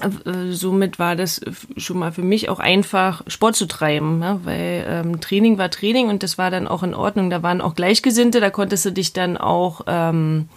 äh, 0.00 0.52
somit 0.52 0.98
war 0.98 1.16
das 1.16 1.40
schon 1.76 1.98
mal 1.98 2.12
für 2.12 2.22
mich 2.22 2.48
auch 2.48 2.58
einfach, 2.58 3.22
Sport 3.26 3.56
zu 3.56 3.66
treiben, 3.66 4.20
ja, 4.22 4.40
weil 4.44 4.84
ähm, 4.88 5.20
Training 5.20 5.58
war 5.58 5.70
Training 5.70 6.08
und 6.08 6.22
das 6.22 6.38
war 6.38 6.50
dann 6.50 6.66
auch 6.66 6.82
in 6.82 6.94
Ordnung. 6.94 7.30
Da 7.30 7.42
waren 7.42 7.60
auch 7.60 7.74
Gleichgesinnte, 7.74 8.40
da 8.40 8.50
konntest 8.50 8.84
du 8.84 8.90
dich 8.90 9.12
dann 9.12 9.36
auch 9.36 9.82
ähm, 9.86 10.48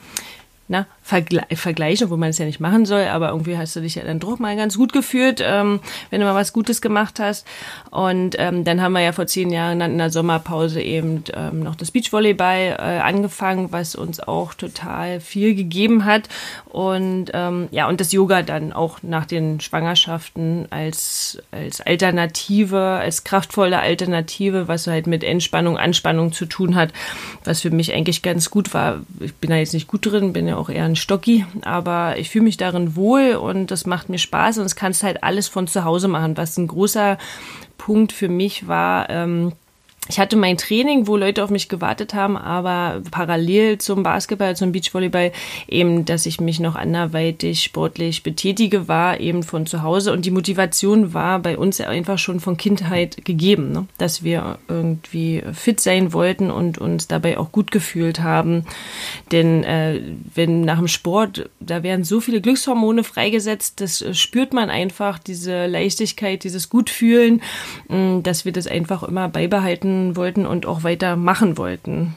na, 0.68 0.88
vergle 1.06 1.44
vergleichen, 1.54 2.10
wo 2.10 2.18
man 2.18 2.30
es 2.30 2.40
ja 2.40 2.48
nicht 2.48 2.60
machen 2.60 2.88
soll, 2.88 3.04
aber 3.04 3.30
irgendwie 3.30 3.60
hast 3.60 3.76
du 3.76 3.80
dich 3.80 3.94
ja 3.94 4.04
dann 4.04 4.20
doch 4.20 4.40
mal 4.40 4.56
ganz 4.56 4.76
gut 4.76 4.92
gefühlt, 4.92 5.40
ähm, 5.46 5.80
wenn 6.10 6.20
du 6.20 6.26
mal 6.26 6.34
was 6.34 6.52
Gutes 6.52 6.82
gemacht 6.82 7.20
hast. 7.20 7.46
Und 7.92 8.36
ähm, 8.40 8.64
dann 8.64 8.82
haben 8.82 8.94
wir 8.94 9.02
ja 9.02 9.12
vor 9.12 9.28
zehn 9.28 9.52
Jahren 9.52 9.80
dann 9.80 9.92
in 9.92 9.98
der 10.00 10.10
Sommerpause 10.10 10.82
eben 10.82 11.24
ähm, 11.36 11.62
noch 11.62 11.76
das 11.76 11.92
Beachvolleyball 11.92 12.78
äh, 12.80 13.00
angefangen, 13.02 13.72
was 13.72 13.94
uns 13.94 14.20
auch 14.20 14.56
total 14.56 15.20
viel 15.20 15.54
gegeben 15.54 16.06
hat. 16.06 16.28
Und 16.70 17.30
ähm, 17.36 17.68
ja, 17.70 17.88
und 17.88 18.02
das 18.02 18.12
Yoga 18.12 18.42
dann 18.42 18.74
auch 18.74 19.04
nach 19.04 19.28
den 19.28 19.60
Schwangerschaften 19.60 20.66
als, 20.72 21.38
als 21.52 21.82
Alternative, 21.82 22.80
als 22.80 23.24
kraftvolle 23.24 23.78
Alternative, 23.78 24.68
was 24.68 24.88
halt 24.88 25.06
mit 25.06 25.24
Entspannung, 25.24 25.78
Anspannung 25.78 26.34
zu 26.34 26.48
tun 26.48 26.74
hat, 26.74 26.92
was 27.44 27.62
für 27.62 27.70
mich 27.70 27.94
eigentlich 27.94 28.24
ganz 28.24 28.50
gut 28.50 28.74
war. 28.74 29.02
Ich 29.20 29.36
bin 29.36 29.52
da 29.52 29.58
jetzt 29.58 29.76
nicht 29.76 29.88
gut 29.88 30.04
drin, 30.04 30.34
bin 30.34 30.48
ja 30.48 30.58
auch 30.58 30.70
eher 30.70 30.86
ein 30.86 30.95
Stocki, 30.96 31.46
aber 31.64 32.18
ich 32.18 32.30
fühle 32.30 32.46
mich 32.46 32.58
darin 32.58 32.96
wohl 32.96 33.36
und 33.36 33.72
das 33.72 33.86
macht 33.86 34.10
mir 34.10 34.18
Spaß 34.18 34.58
und 34.58 34.64
das 34.64 34.76
kannst 34.76 35.04
halt 35.04 35.24
alles 35.24 35.48
von 35.48 35.68
zu 35.68 35.84
Hause 35.84 36.08
machen, 36.08 36.38
was 36.38 36.58
ein 36.58 36.68
großer 36.68 37.18
Punkt 37.78 38.12
für 38.12 38.30
mich 38.30 38.68
war. 38.68 39.10
Ähm, 39.10 39.54
ich 40.08 40.20
hatte 40.20 40.36
mein 40.36 40.58
Training, 40.58 41.08
wo 41.08 41.18
Leute 41.18 41.44
auf 41.44 41.50
mich 41.50 41.68
gewartet 41.68 42.14
haben, 42.14 42.38
aber 42.38 43.02
parallel 43.10 43.80
zum 43.80 44.04
Basketball, 44.04 44.56
zum 44.56 44.72
Beachvolleyball 44.72 45.32
eben, 45.68 46.06
dass 46.06 46.28
ich 46.28 46.40
mich 46.40 46.60
noch 46.60 46.76
anderweitig 46.76 47.64
sportlich 47.64 48.22
betätige, 48.22 48.88
war 48.88 49.20
eben 49.20 49.42
von 49.42 49.66
zu 49.66 49.82
Hause 49.82 50.14
und 50.14 50.26
die 50.26 50.32
Motivation 50.32 51.16
war 51.16 51.40
bei 51.40 51.58
uns 51.58 51.82
einfach 51.82 52.20
schon 52.20 52.40
von 52.40 52.56
Kindheit 52.56 53.26
gegeben, 53.26 53.72
ne? 53.72 53.88
dass 53.98 54.24
wir 54.24 54.60
irgendwie 54.68 55.42
fit 55.54 55.80
sein 55.80 56.14
wollten 56.14 56.52
und 56.52 56.78
uns 56.78 57.08
dabei 57.08 57.40
auch 57.40 57.52
gut 57.52 57.72
gefühlt 57.72 58.22
haben. 58.22 58.66
Denn 59.32 59.64
äh, 59.64 60.02
wenn 60.36 60.62
nach 60.62 60.78
dem 60.78 60.88
Sport, 60.88 61.50
da 61.60 61.82
werden 61.82 62.04
so 62.04 62.20
viele 62.20 62.42
Glückshormone 62.42 63.04
freigesetzt, 63.04 63.82
das 63.82 64.06
spürt 64.16 64.54
man 64.54 64.70
einfach, 64.70 65.18
diese 65.18 65.66
Leichtigkeit, 65.66 66.44
dieses 66.44 66.70
Gutfühlen, 66.70 67.42
mm, 67.90 68.22
dass 68.22 68.46
wir 68.46 68.52
das 68.52 68.68
einfach 68.68 69.02
immer 69.02 69.30
beibehalten 69.30 69.95
wollten 70.16 70.46
und 70.46 70.66
auch 70.66 70.84
weiter 70.84 71.16
machen 71.16 71.58
wollten. 71.58 72.16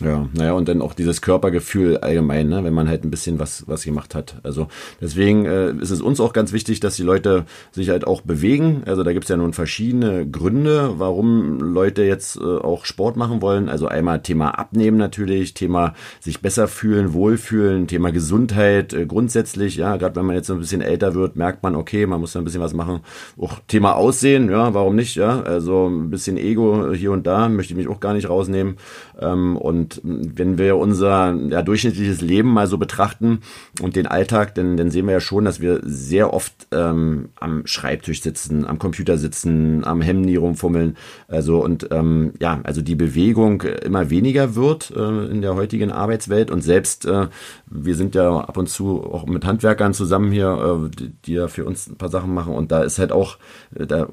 Ja, 0.00 0.28
naja, 0.32 0.52
und 0.52 0.66
dann 0.68 0.80
auch 0.80 0.94
dieses 0.94 1.20
Körpergefühl 1.20 1.98
allgemein, 1.98 2.48
ne, 2.48 2.64
wenn 2.64 2.72
man 2.72 2.88
halt 2.88 3.04
ein 3.04 3.10
bisschen 3.10 3.38
was, 3.38 3.68
was 3.68 3.84
gemacht 3.84 4.14
hat. 4.14 4.36
Also 4.42 4.68
deswegen 5.00 5.44
äh, 5.44 5.72
ist 5.72 5.90
es 5.90 6.00
uns 6.00 6.20
auch 6.20 6.32
ganz 6.32 6.52
wichtig, 6.52 6.80
dass 6.80 6.96
die 6.96 7.02
Leute 7.02 7.44
sich 7.70 7.90
halt 7.90 8.06
auch 8.06 8.22
bewegen. 8.22 8.82
Also 8.86 9.02
da 9.02 9.12
gibt's 9.12 9.28
ja 9.28 9.36
nun 9.36 9.52
verschiedene 9.52 10.26
Gründe, 10.26 10.94
warum 10.96 11.58
Leute 11.58 12.02
jetzt 12.02 12.36
äh, 12.36 12.40
auch 12.40 12.86
Sport 12.86 13.16
machen 13.16 13.42
wollen. 13.42 13.68
Also 13.68 13.88
einmal 13.88 14.22
Thema 14.22 14.58
Abnehmen 14.58 14.96
natürlich, 14.96 15.52
Thema 15.52 15.94
sich 16.18 16.40
besser 16.40 16.66
fühlen, 16.66 17.12
wohlfühlen, 17.12 17.86
Thema 17.86 18.10
Gesundheit 18.10 18.94
äh, 18.94 19.04
grundsätzlich. 19.04 19.76
Ja, 19.76 19.96
gerade 19.96 20.16
wenn 20.16 20.24
man 20.24 20.36
jetzt 20.36 20.50
ein 20.50 20.60
bisschen 20.60 20.80
älter 20.80 21.14
wird, 21.14 21.36
merkt 21.36 21.62
man, 21.62 21.74
okay, 21.74 22.06
man 22.06 22.20
muss 22.20 22.32
da 22.32 22.40
ein 22.40 22.44
bisschen 22.44 22.62
was 22.62 22.72
machen. 22.72 23.00
Auch 23.38 23.58
Thema 23.68 23.96
Aussehen, 23.96 24.50
ja, 24.50 24.72
warum 24.72 24.96
nicht? 24.96 25.16
Ja, 25.16 25.42
also 25.42 25.88
ein 25.88 26.08
bisschen 26.08 26.38
Ego 26.38 26.92
hier 26.94 27.12
und 27.12 27.26
da 27.26 27.50
möchte 27.50 27.74
ich 27.74 27.76
mich 27.76 27.88
auch 27.88 28.00
gar 28.00 28.14
nicht 28.14 28.30
rausnehmen. 28.30 28.76
Ähm, 29.20 29.58
und 29.58 29.89
wenn 30.02 30.58
wir 30.58 30.76
unser 30.76 31.34
ja, 31.34 31.62
durchschnittliches 31.62 32.20
Leben 32.20 32.52
mal 32.52 32.66
so 32.66 32.78
betrachten 32.78 33.40
und 33.80 33.96
den 33.96 34.06
Alltag, 34.06 34.54
dann, 34.54 34.76
dann 34.76 34.90
sehen 34.90 35.06
wir 35.06 35.12
ja 35.12 35.20
schon, 35.20 35.44
dass 35.44 35.60
wir 35.60 35.80
sehr 35.82 36.32
oft 36.32 36.68
ähm, 36.72 37.30
am 37.38 37.66
Schreibtisch 37.66 38.22
sitzen, 38.22 38.66
am 38.66 38.78
Computer 38.78 39.18
sitzen, 39.18 39.84
am 39.84 40.00
Handy 40.00 40.36
rumfummeln. 40.36 40.96
Also 41.28 41.62
und 41.62 41.88
ähm, 41.90 42.32
ja, 42.40 42.60
also 42.64 42.82
die 42.82 42.94
Bewegung 42.94 43.62
immer 43.62 44.10
weniger 44.10 44.54
wird 44.54 44.92
äh, 44.94 45.26
in 45.26 45.42
der 45.42 45.54
heutigen 45.54 45.90
Arbeitswelt 45.90 46.50
und 46.50 46.62
selbst 46.62 47.06
äh, 47.06 47.28
wir 47.66 47.94
sind 47.94 48.14
ja 48.14 48.38
ab 48.38 48.56
und 48.56 48.68
zu 48.68 49.04
auch 49.04 49.26
mit 49.26 49.44
Handwerkern 49.44 49.94
zusammen 49.94 50.32
hier, 50.32 50.88
äh, 50.88 50.96
die, 50.96 51.12
die 51.24 51.32
ja 51.34 51.48
für 51.48 51.64
uns 51.64 51.88
ein 51.88 51.96
paar 51.96 52.08
Sachen 52.08 52.34
machen 52.34 52.54
und 52.54 52.72
da 52.72 52.82
ist 52.82 52.98
halt 52.98 53.12
auch, 53.12 53.38
äh, 53.74 53.86
da 53.86 54.08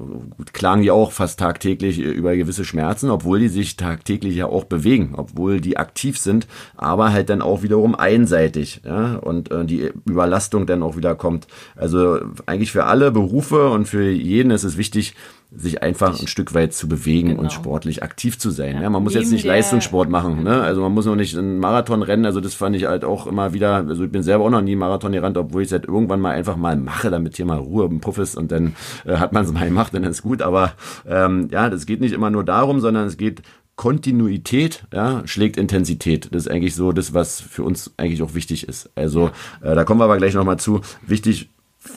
klagen 0.52 0.82
die 0.82 0.90
auch 0.90 1.12
fast 1.12 1.38
tagtäglich 1.38 1.98
über 1.98 2.36
gewisse 2.36 2.64
Schmerzen, 2.64 3.10
obwohl 3.10 3.40
die 3.40 3.48
sich 3.48 3.76
tagtäglich 3.76 4.36
ja 4.36 4.46
auch 4.46 4.64
bewegen, 4.64 5.14
obwohl 5.16 5.60
die 5.60 5.67
die 5.68 5.76
aktiv 5.76 6.18
sind, 6.18 6.46
aber 6.76 7.12
halt 7.12 7.28
dann 7.28 7.42
auch 7.42 7.62
wiederum 7.62 7.94
einseitig, 7.94 8.80
ja, 8.84 9.16
und 9.16 9.50
äh, 9.50 9.64
die 9.66 9.92
Überlastung 10.06 10.66
dann 10.66 10.82
auch 10.82 10.96
wieder 10.96 11.14
kommt. 11.14 11.46
Also 11.76 12.18
eigentlich 12.46 12.72
für 12.72 12.84
alle 12.84 13.10
Berufe 13.10 13.68
und 13.68 13.86
für 13.86 14.08
jeden 14.08 14.50
ist 14.50 14.64
es 14.64 14.78
wichtig, 14.78 15.14
sich 15.50 15.82
einfach 15.82 16.20
ein 16.20 16.26
Stück 16.26 16.52
weit 16.52 16.74
zu 16.74 16.88
bewegen 16.88 17.30
genau. 17.30 17.42
und 17.42 17.52
sportlich 17.52 18.02
aktiv 18.02 18.38
zu 18.38 18.50
sein. 18.50 18.76
Ja, 18.76 18.82
ja 18.82 18.90
man 18.90 19.02
muss 19.02 19.14
jetzt 19.14 19.32
nicht 19.32 19.46
Leistungssport 19.46 20.10
machen, 20.10 20.42
ne? 20.42 20.60
Also 20.60 20.82
man 20.82 20.92
muss 20.92 21.06
noch 21.06 21.16
nicht 21.16 21.36
einen 21.38 21.58
Marathon 21.58 22.02
rennen. 22.02 22.26
Also 22.26 22.42
das 22.42 22.52
fand 22.52 22.76
ich 22.76 22.84
halt 22.84 23.02
auch 23.02 23.26
immer 23.26 23.54
wieder. 23.54 23.76
Also 23.76 24.04
ich 24.04 24.12
bin 24.12 24.22
selber 24.22 24.44
auch 24.44 24.50
noch 24.50 24.60
nie 24.60 24.76
Marathon 24.76 25.12
gerannt, 25.12 25.38
obwohl 25.38 25.62
ich 25.62 25.68
es 25.68 25.72
halt 25.72 25.86
irgendwann 25.86 26.20
mal 26.20 26.32
einfach 26.32 26.56
mal 26.56 26.76
mache, 26.76 27.10
damit 27.10 27.36
hier 27.36 27.46
mal 27.46 27.56
Ruhe 27.56 27.86
im 27.86 28.00
Puff 28.00 28.18
ist 28.18 28.36
und 28.36 28.52
dann 28.52 28.74
äh, 29.06 29.16
hat 29.16 29.32
man 29.32 29.44
es 29.44 29.52
mal 29.52 29.64
gemacht 29.64 29.94
und 29.94 30.02
dann 30.02 30.10
ist 30.10 30.22
gut. 30.22 30.42
Aber 30.42 30.72
ähm, 31.06 31.48
ja, 31.50 31.70
das 31.70 31.86
geht 31.86 32.02
nicht 32.02 32.12
immer 32.12 32.28
nur 32.28 32.44
darum, 32.44 32.80
sondern 32.80 33.06
es 33.06 33.16
geht 33.16 33.40
Kontinuität 33.78 34.84
ja, 34.92 35.22
schlägt 35.24 35.56
Intensität. 35.56 36.28
Das 36.32 36.46
ist 36.46 36.50
eigentlich 36.50 36.74
so 36.74 36.90
das, 36.90 37.14
was 37.14 37.40
für 37.40 37.62
uns 37.62 37.92
eigentlich 37.96 38.22
auch 38.22 38.34
wichtig 38.34 38.68
ist. 38.68 38.90
Also 38.96 39.30
äh, 39.62 39.74
da 39.76 39.84
kommen 39.84 40.00
wir 40.00 40.04
aber 40.04 40.18
gleich 40.18 40.34
nochmal 40.34 40.58
zu. 40.58 40.80
Wichtig, 41.06 41.48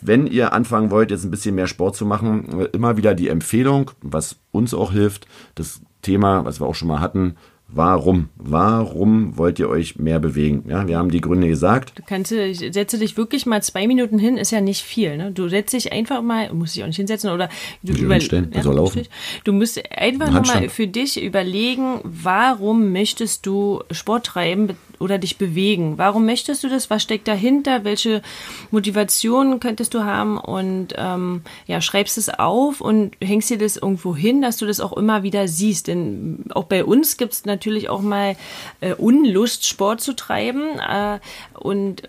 wenn 0.01 0.27
ihr 0.27 0.53
anfangen 0.53 0.91
wollt, 0.91 1.09
jetzt 1.09 1.25
ein 1.25 1.31
bisschen 1.31 1.55
mehr 1.55 1.65
Sport 1.65 1.95
zu 1.95 2.05
machen, 2.05 2.67
immer 2.71 2.97
wieder 2.97 3.15
die 3.15 3.29
Empfehlung, 3.29 3.91
was 4.01 4.37
uns 4.51 4.75
auch 4.75 4.91
hilft, 4.91 5.27
das 5.55 5.81
Thema, 6.03 6.45
was 6.45 6.61
wir 6.61 6.67
auch 6.67 6.75
schon 6.75 6.87
mal 6.87 6.99
hatten, 6.99 7.35
Warum? 7.73 8.29
Warum 8.35 9.37
wollt 9.37 9.57
ihr 9.57 9.69
euch 9.69 9.95
mehr 9.97 10.19
bewegen? 10.19 10.65
Ja, 10.67 10.87
wir 10.87 10.97
haben 10.97 11.09
die 11.09 11.21
Gründe 11.21 11.47
gesagt. 11.47 11.93
Du 11.97 12.03
kannst, 12.05 12.29
setze 12.29 12.97
dich 12.97 13.15
wirklich 13.15 13.45
mal 13.45 13.63
zwei 13.63 13.87
Minuten 13.87 14.19
hin, 14.19 14.37
ist 14.37 14.51
ja 14.51 14.59
nicht 14.59 14.81
viel. 14.81 15.15
Ne? 15.15 15.31
Du 15.31 15.47
setzt 15.47 15.73
dich 15.73 15.93
einfach 15.93 16.21
mal, 16.21 16.51
musst 16.53 16.75
dich 16.75 16.83
auch 16.83 16.87
nicht 16.87 16.97
hinsetzen 16.97 17.29
oder 17.29 17.47
du 17.81 17.93
über, 17.93 18.17
ja, 18.17 18.63
soll 18.63 18.75
laufen. 18.75 19.03
Du 19.45 19.53
musst 19.53 19.81
einfach 19.89 20.31
nochmal 20.31 20.67
für 20.67 20.87
dich 20.87 21.21
überlegen, 21.21 21.99
warum 22.03 22.91
möchtest 22.91 23.45
du 23.45 23.81
Sport 23.91 24.25
treiben, 24.25 24.75
oder 25.01 25.17
dich 25.17 25.37
bewegen. 25.37 25.97
Warum 25.97 26.25
möchtest 26.25 26.63
du 26.63 26.69
das? 26.69 26.89
Was 26.89 27.03
steckt 27.03 27.27
dahinter? 27.27 27.83
Welche 27.83 28.21
Motivation 28.69 29.59
könntest 29.59 29.93
du 29.93 30.03
haben? 30.03 30.37
Und 30.37 30.93
ähm, 30.97 31.41
ja, 31.67 31.81
schreibst 31.81 32.17
es 32.17 32.29
auf 32.29 32.79
und 32.81 33.15
hängst 33.21 33.49
dir 33.49 33.57
das 33.57 33.77
irgendwo 33.77 34.15
hin, 34.15 34.41
dass 34.41 34.57
du 34.57 34.65
das 34.65 34.79
auch 34.79 34.93
immer 34.93 35.23
wieder 35.23 35.47
siehst. 35.47 35.87
Denn 35.87 36.45
auch 36.53 36.65
bei 36.65 36.85
uns 36.85 37.17
gibt 37.17 37.33
es 37.33 37.45
natürlich 37.45 37.89
auch 37.89 38.01
mal 38.01 38.35
äh, 38.79 38.93
Unlust, 38.93 39.65
Sport 39.65 40.01
zu 40.01 40.15
treiben. 40.15 40.79
Äh, 40.79 41.19
und 41.53 42.03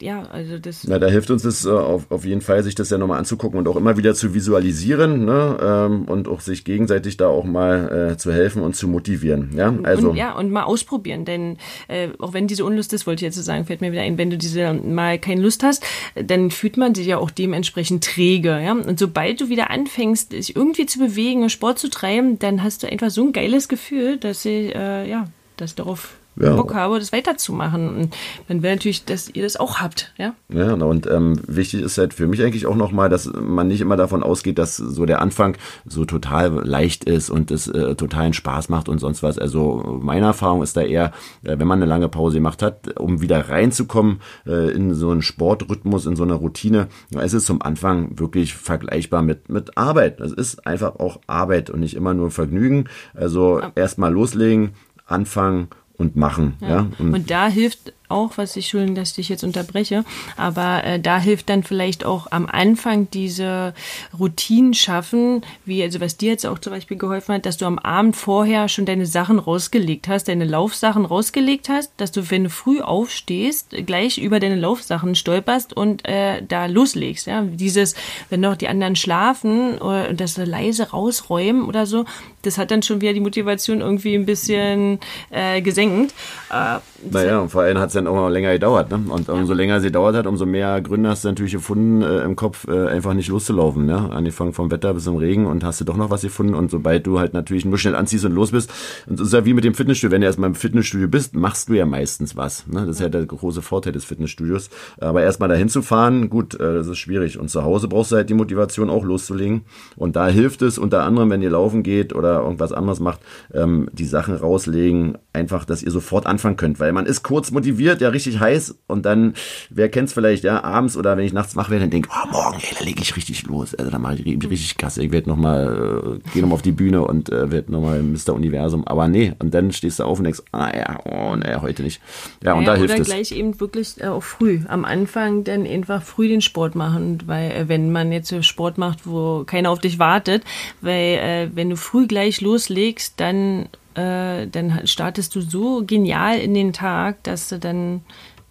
ja, 0.00 0.22
also 0.24 0.58
das. 0.58 0.84
Na, 0.86 0.98
da 0.98 1.06
hilft 1.08 1.30
uns 1.30 1.42
das 1.42 1.64
äh, 1.64 1.70
auf, 1.70 2.10
auf 2.10 2.24
jeden 2.24 2.40
Fall, 2.40 2.62
sich 2.62 2.74
das 2.74 2.90
ja 2.90 2.98
nochmal 2.98 3.18
anzugucken 3.18 3.58
und 3.58 3.68
auch 3.68 3.76
immer 3.76 3.96
wieder 3.96 4.14
zu 4.14 4.34
visualisieren 4.34 5.24
ne? 5.24 5.56
Ähm, 5.60 6.04
und 6.06 6.28
auch 6.28 6.40
sich 6.40 6.64
gegenseitig 6.64 7.16
da 7.16 7.28
auch 7.28 7.44
mal 7.44 8.12
äh, 8.12 8.16
zu 8.16 8.32
helfen 8.32 8.62
und 8.62 8.76
zu 8.76 8.88
motivieren. 8.88 9.52
Ja, 9.56 9.74
also. 9.82 10.10
Und, 10.10 10.16
ja, 10.16 10.32
und 10.32 10.50
mal 10.50 10.64
ausprobieren, 10.64 11.24
denn 11.24 11.56
äh, 11.88 12.08
auch 12.18 12.32
wenn 12.32 12.46
diese 12.46 12.64
Unlust 12.64 12.92
ist, 12.92 13.06
wollte 13.06 13.20
ich 13.20 13.28
jetzt 13.28 13.36
so 13.36 13.42
sagen, 13.42 13.64
fällt 13.64 13.80
mir 13.80 13.92
wieder 13.92 14.02
ein, 14.02 14.18
wenn 14.18 14.30
du 14.30 14.38
diese 14.38 14.72
mal 14.72 15.18
keine 15.18 15.40
Lust 15.40 15.62
hast, 15.62 15.82
dann 16.14 16.50
fühlt 16.50 16.76
man 16.76 16.94
sich 16.94 17.06
ja 17.06 17.18
auch 17.18 17.30
dementsprechend 17.30 18.04
träge. 18.04 18.60
Ja? 18.60 18.72
Und 18.72 18.98
sobald 18.98 19.40
du 19.40 19.48
wieder 19.48 19.70
anfängst, 19.70 20.32
dich 20.32 20.56
irgendwie 20.56 20.86
zu 20.86 20.98
bewegen, 20.98 21.48
Sport 21.48 21.78
zu 21.78 21.88
treiben, 21.88 22.38
dann 22.38 22.62
hast 22.62 22.82
du 22.82 22.90
einfach 22.90 23.10
so 23.10 23.24
ein 23.24 23.32
geiles 23.32 23.68
Gefühl, 23.68 24.16
dass 24.16 24.44
ich, 24.44 24.74
äh, 24.74 25.08
ja, 25.08 25.28
dass 25.56 25.74
darauf 25.74 26.16
ja. 26.38 26.54
Bock 26.54 26.74
habe, 26.74 26.98
das 26.98 27.12
weiterzumachen. 27.12 27.88
Und 27.88 28.16
man 28.48 28.62
will 28.62 28.72
natürlich, 28.72 29.04
dass 29.04 29.28
ihr 29.28 29.42
das 29.42 29.56
auch 29.56 29.78
habt. 29.78 30.12
Ja, 30.18 30.34
ja 30.48 30.72
und 30.74 31.06
ähm, 31.06 31.40
wichtig 31.46 31.82
ist 31.82 31.98
halt 31.98 32.14
für 32.14 32.26
mich 32.26 32.42
eigentlich 32.42 32.66
auch 32.66 32.76
nochmal, 32.76 33.08
dass 33.08 33.30
man 33.32 33.68
nicht 33.68 33.80
immer 33.80 33.96
davon 33.96 34.22
ausgeht, 34.22 34.58
dass 34.58 34.76
so 34.76 35.06
der 35.06 35.22
Anfang 35.22 35.56
so 35.86 36.04
total 36.04 36.66
leicht 36.66 37.04
ist 37.04 37.30
und 37.30 37.50
es 37.50 37.68
äh, 37.68 37.94
totalen 37.94 38.32
Spaß 38.32 38.68
macht 38.68 38.88
und 38.88 38.98
sonst 38.98 39.22
was. 39.22 39.38
Also 39.38 39.98
meine 40.00 40.26
Erfahrung 40.26 40.62
ist 40.62 40.76
da 40.76 40.82
eher, 40.82 41.12
äh, 41.42 41.58
wenn 41.58 41.66
man 41.66 41.80
eine 41.80 41.88
lange 41.88 42.08
Pause 42.08 42.36
gemacht 42.36 42.62
hat, 42.62 42.98
um 42.98 43.20
wieder 43.20 43.48
reinzukommen 43.48 44.20
äh, 44.46 44.70
in 44.70 44.94
so 44.94 45.10
einen 45.10 45.22
Sportrhythmus, 45.22 46.06
in 46.06 46.16
so 46.16 46.24
eine 46.24 46.34
Routine, 46.34 46.88
es 47.18 47.32
ist 47.32 47.46
zum 47.46 47.62
Anfang 47.62 48.18
wirklich 48.18 48.54
vergleichbar 48.54 49.22
mit, 49.22 49.48
mit 49.48 49.76
Arbeit. 49.76 50.20
Es 50.20 50.32
ist 50.32 50.66
einfach 50.66 50.96
auch 50.96 51.20
Arbeit 51.26 51.70
und 51.70 51.80
nicht 51.80 51.94
immer 51.94 52.14
nur 52.14 52.30
Vergnügen. 52.30 52.84
Also 53.14 53.60
erstmal 53.74 54.12
loslegen, 54.12 54.70
anfangen 55.06 55.68
und 55.98 56.16
machen. 56.16 56.54
Ja. 56.60 56.68
ja? 56.68 56.86
Und, 56.98 57.14
und, 57.14 57.30
da 57.30 57.48
hilft 57.48 57.92
auch, 58.08 58.32
was 58.36 58.56
ich 58.56 58.66
schön, 58.66 58.94
dass 58.94 59.10
ich 59.10 59.16
dich 59.16 59.28
jetzt 59.28 59.44
unterbreche, 59.44 60.04
aber 60.36 60.84
äh, 60.84 61.00
da 61.00 61.18
hilft 61.18 61.48
dann 61.48 61.62
vielleicht 61.62 62.04
auch 62.04 62.28
am 62.30 62.46
Anfang 62.46 63.10
diese 63.10 63.74
Routinen 64.18 64.74
schaffen, 64.74 65.42
wie 65.64 65.82
also 65.82 66.00
was 66.00 66.16
dir 66.16 66.30
jetzt 66.30 66.46
auch 66.46 66.58
zum 66.58 66.72
Beispiel 66.72 66.96
geholfen 66.96 67.34
hat, 67.34 67.46
dass 67.46 67.56
du 67.56 67.66
am 67.66 67.78
Abend 67.78 68.16
vorher 68.16 68.68
schon 68.68 68.86
deine 68.86 69.06
Sachen 69.06 69.38
rausgelegt 69.38 70.08
hast, 70.08 70.28
deine 70.28 70.44
Laufsachen 70.44 71.04
rausgelegt 71.04 71.68
hast, 71.68 71.92
dass 71.96 72.12
du, 72.12 72.30
wenn 72.30 72.44
du 72.44 72.50
früh 72.50 72.80
aufstehst, 72.80 73.70
gleich 73.86 74.18
über 74.18 74.40
deine 74.40 74.56
Laufsachen 74.56 75.14
stolperst 75.14 75.76
und 75.76 76.06
äh, 76.08 76.42
da 76.46 76.66
loslegst. 76.66 77.26
Ja, 77.26 77.42
dieses, 77.42 77.94
wenn 78.30 78.40
noch 78.40 78.56
die 78.56 78.68
anderen 78.68 78.96
schlafen 78.96 79.78
oder 79.78 80.12
das 80.12 80.36
leise 80.36 80.90
rausräumen 80.90 81.64
oder 81.64 81.86
so, 81.86 82.04
das 82.42 82.58
hat 82.58 82.70
dann 82.70 82.82
schon 82.82 83.00
wieder 83.00 83.12
die 83.12 83.20
Motivation 83.20 83.80
irgendwie 83.80 84.14
ein 84.14 84.26
bisschen 84.26 85.00
äh, 85.30 85.60
gesenkt. 85.60 86.14
Äh, 86.50 86.78
naja, 87.10 87.40
und 87.40 87.50
vor 87.50 87.62
allem 87.62 87.78
hat 87.78 87.88
es 87.88 87.94
dann 87.94 88.06
auch 88.06 88.14
noch 88.14 88.28
länger 88.28 88.52
gedauert. 88.52 88.90
Ne? 88.90 89.00
Und 89.08 89.28
umso 89.28 89.54
länger 89.54 89.80
sie 89.80 89.90
dauert 89.90 90.16
hat, 90.16 90.26
umso 90.26 90.46
mehr 90.46 90.80
Gründe 90.80 91.08
hast 91.08 91.24
du 91.24 91.28
natürlich 91.28 91.52
gefunden, 91.52 92.02
äh, 92.02 92.22
im 92.22 92.36
Kopf 92.36 92.66
äh, 92.68 92.88
einfach 92.88 93.14
nicht 93.14 93.28
loszulaufen. 93.28 93.86
Ne? 93.86 94.10
Angefangen 94.10 94.52
vom 94.52 94.70
Wetter 94.70 94.94
bis 94.94 95.04
zum 95.04 95.16
Regen 95.16 95.46
und 95.46 95.64
hast 95.64 95.80
du 95.80 95.84
doch 95.84 95.96
noch 95.96 96.10
was 96.10 96.22
gefunden. 96.22 96.54
Und 96.54 96.70
sobald 96.70 97.06
du 97.06 97.18
halt 97.18 97.34
natürlich 97.34 97.64
nur 97.64 97.78
schnell 97.78 97.94
anziehst 97.94 98.24
und 98.24 98.32
los 98.32 98.50
bist, 98.50 98.72
und 99.06 99.20
das 99.20 99.28
ist 99.28 99.32
ja 99.32 99.44
wie 99.44 99.54
mit 99.54 99.64
dem 99.64 99.74
Fitnessstudio, 99.74 100.12
wenn 100.12 100.20
du 100.20 100.26
erstmal 100.26 100.50
im 100.50 100.54
Fitnessstudio 100.54 101.08
bist, 101.08 101.34
machst 101.34 101.68
du 101.68 101.74
ja 101.74 101.86
meistens 101.86 102.36
was. 102.36 102.66
Ne? 102.66 102.80
Das 102.80 102.96
ist 102.96 103.00
ja 103.00 103.08
der 103.08 103.24
große 103.24 103.62
Vorteil 103.62 103.92
des 103.92 104.04
Fitnessstudios. 104.04 104.70
Aber 104.98 105.22
erstmal 105.22 105.48
dahin 105.48 105.68
zu 105.68 105.82
fahren, 105.82 106.30
gut, 106.30 106.54
äh, 106.54 106.74
das 106.74 106.86
ist 106.86 106.98
schwierig. 106.98 107.38
Und 107.38 107.50
zu 107.50 107.62
Hause 107.62 107.88
brauchst 107.88 108.12
du 108.12 108.16
halt 108.16 108.30
die 108.30 108.34
Motivation 108.34 108.90
auch 108.90 109.04
loszulegen. 109.04 109.62
Und 109.96 110.16
da 110.16 110.28
hilft 110.28 110.62
es 110.62 110.78
unter 110.78 111.04
anderem, 111.04 111.30
wenn 111.30 111.42
ihr 111.42 111.50
laufen 111.50 111.82
geht 111.82 112.14
oder 112.14 112.40
irgendwas 112.40 112.72
anderes 112.72 113.00
macht, 113.00 113.20
ähm, 113.52 113.88
die 113.92 114.04
Sachen 114.04 114.34
rauslegen, 114.34 115.18
einfach, 115.32 115.64
dass 115.64 115.82
ihr 115.82 115.90
sofort 115.90 116.26
anfangen 116.26 116.56
könnt, 116.56 116.80
weil 116.80 116.92
man 116.96 117.06
ist 117.06 117.22
kurz 117.22 117.50
motiviert, 117.50 118.00
ja 118.00 118.08
richtig 118.08 118.40
heiß 118.40 118.74
und 118.86 119.06
dann, 119.06 119.34
wer 119.70 119.88
kennt's 119.88 120.12
vielleicht, 120.12 120.42
ja, 120.44 120.64
abends 120.64 120.96
oder 120.96 121.16
wenn 121.16 121.24
ich 121.24 121.32
nachts 121.32 121.54
wach 121.54 121.70
werde, 121.70 121.84
dann 121.84 121.90
denke, 121.90 122.08
oh, 122.10 122.28
morgen, 122.32 122.58
ey, 122.60 122.74
da 122.76 122.84
lege 122.84 123.02
ich 123.02 123.16
richtig 123.16 123.44
los, 123.44 123.74
also 123.74 123.90
da 123.90 123.98
mache 123.98 124.16
ich 124.16 124.50
richtig 124.50 124.76
Kasse, 124.76 125.04
ich 125.04 125.12
werde 125.12 125.28
nochmal, 125.28 126.18
äh, 126.24 126.30
gehe 126.32 126.42
nochmal 126.42 126.56
auf 126.56 126.62
die 126.62 126.72
Bühne 126.72 127.02
und 127.02 127.30
äh, 127.30 127.50
werde 127.50 127.70
nochmal 127.70 128.02
Mr. 128.02 128.34
Universum, 128.34 128.86
aber 128.86 129.06
nee, 129.08 129.34
und 129.38 129.54
dann 129.54 129.70
stehst 129.72 130.00
du 130.00 130.04
auf 130.04 130.18
und 130.18 130.24
denkst, 130.24 130.42
ah 130.52 130.70
ja, 130.74 130.98
oh, 131.04 131.36
nee, 131.36 131.54
heute 131.60 131.82
nicht. 131.82 132.00
Ja, 132.42 132.54
und 132.54 132.62
ja, 132.62 132.72
da 132.72 132.78
hilft 132.78 132.94
oder 132.94 133.02
es. 133.02 133.08
gleich 133.08 133.32
eben 133.32 133.60
wirklich 133.60 134.00
äh, 134.00 134.06
auch 134.06 134.22
früh, 134.22 134.60
am 134.66 134.84
Anfang 134.84 135.44
dann 135.44 135.66
einfach 135.66 136.02
früh 136.02 136.28
den 136.28 136.40
Sport 136.40 136.74
machen, 136.74 137.22
weil 137.26 137.50
äh, 137.50 137.68
wenn 137.68 137.92
man 137.92 138.10
jetzt 138.10 138.34
Sport 138.44 138.78
macht, 138.78 139.06
wo 139.06 139.44
keiner 139.44 139.70
auf 139.70 139.78
dich 139.78 139.98
wartet, 139.98 140.42
weil 140.80 141.18
äh, 141.18 141.50
wenn 141.54 141.70
du 141.70 141.76
früh 141.76 142.06
gleich 142.06 142.40
loslegst, 142.40 143.20
dann 143.20 143.68
äh, 143.96 144.46
dann 144.46 144.86
startest 144.86 145.34
du 145.34 145.40
so 145.40 145.84
genial 145.86 146.38
in 146.38 146.54
den 146.54 146.72
Tag, 146.72 147.22
dass 147.24 147.48
du 147.48 147.58
dann 147.58 148.02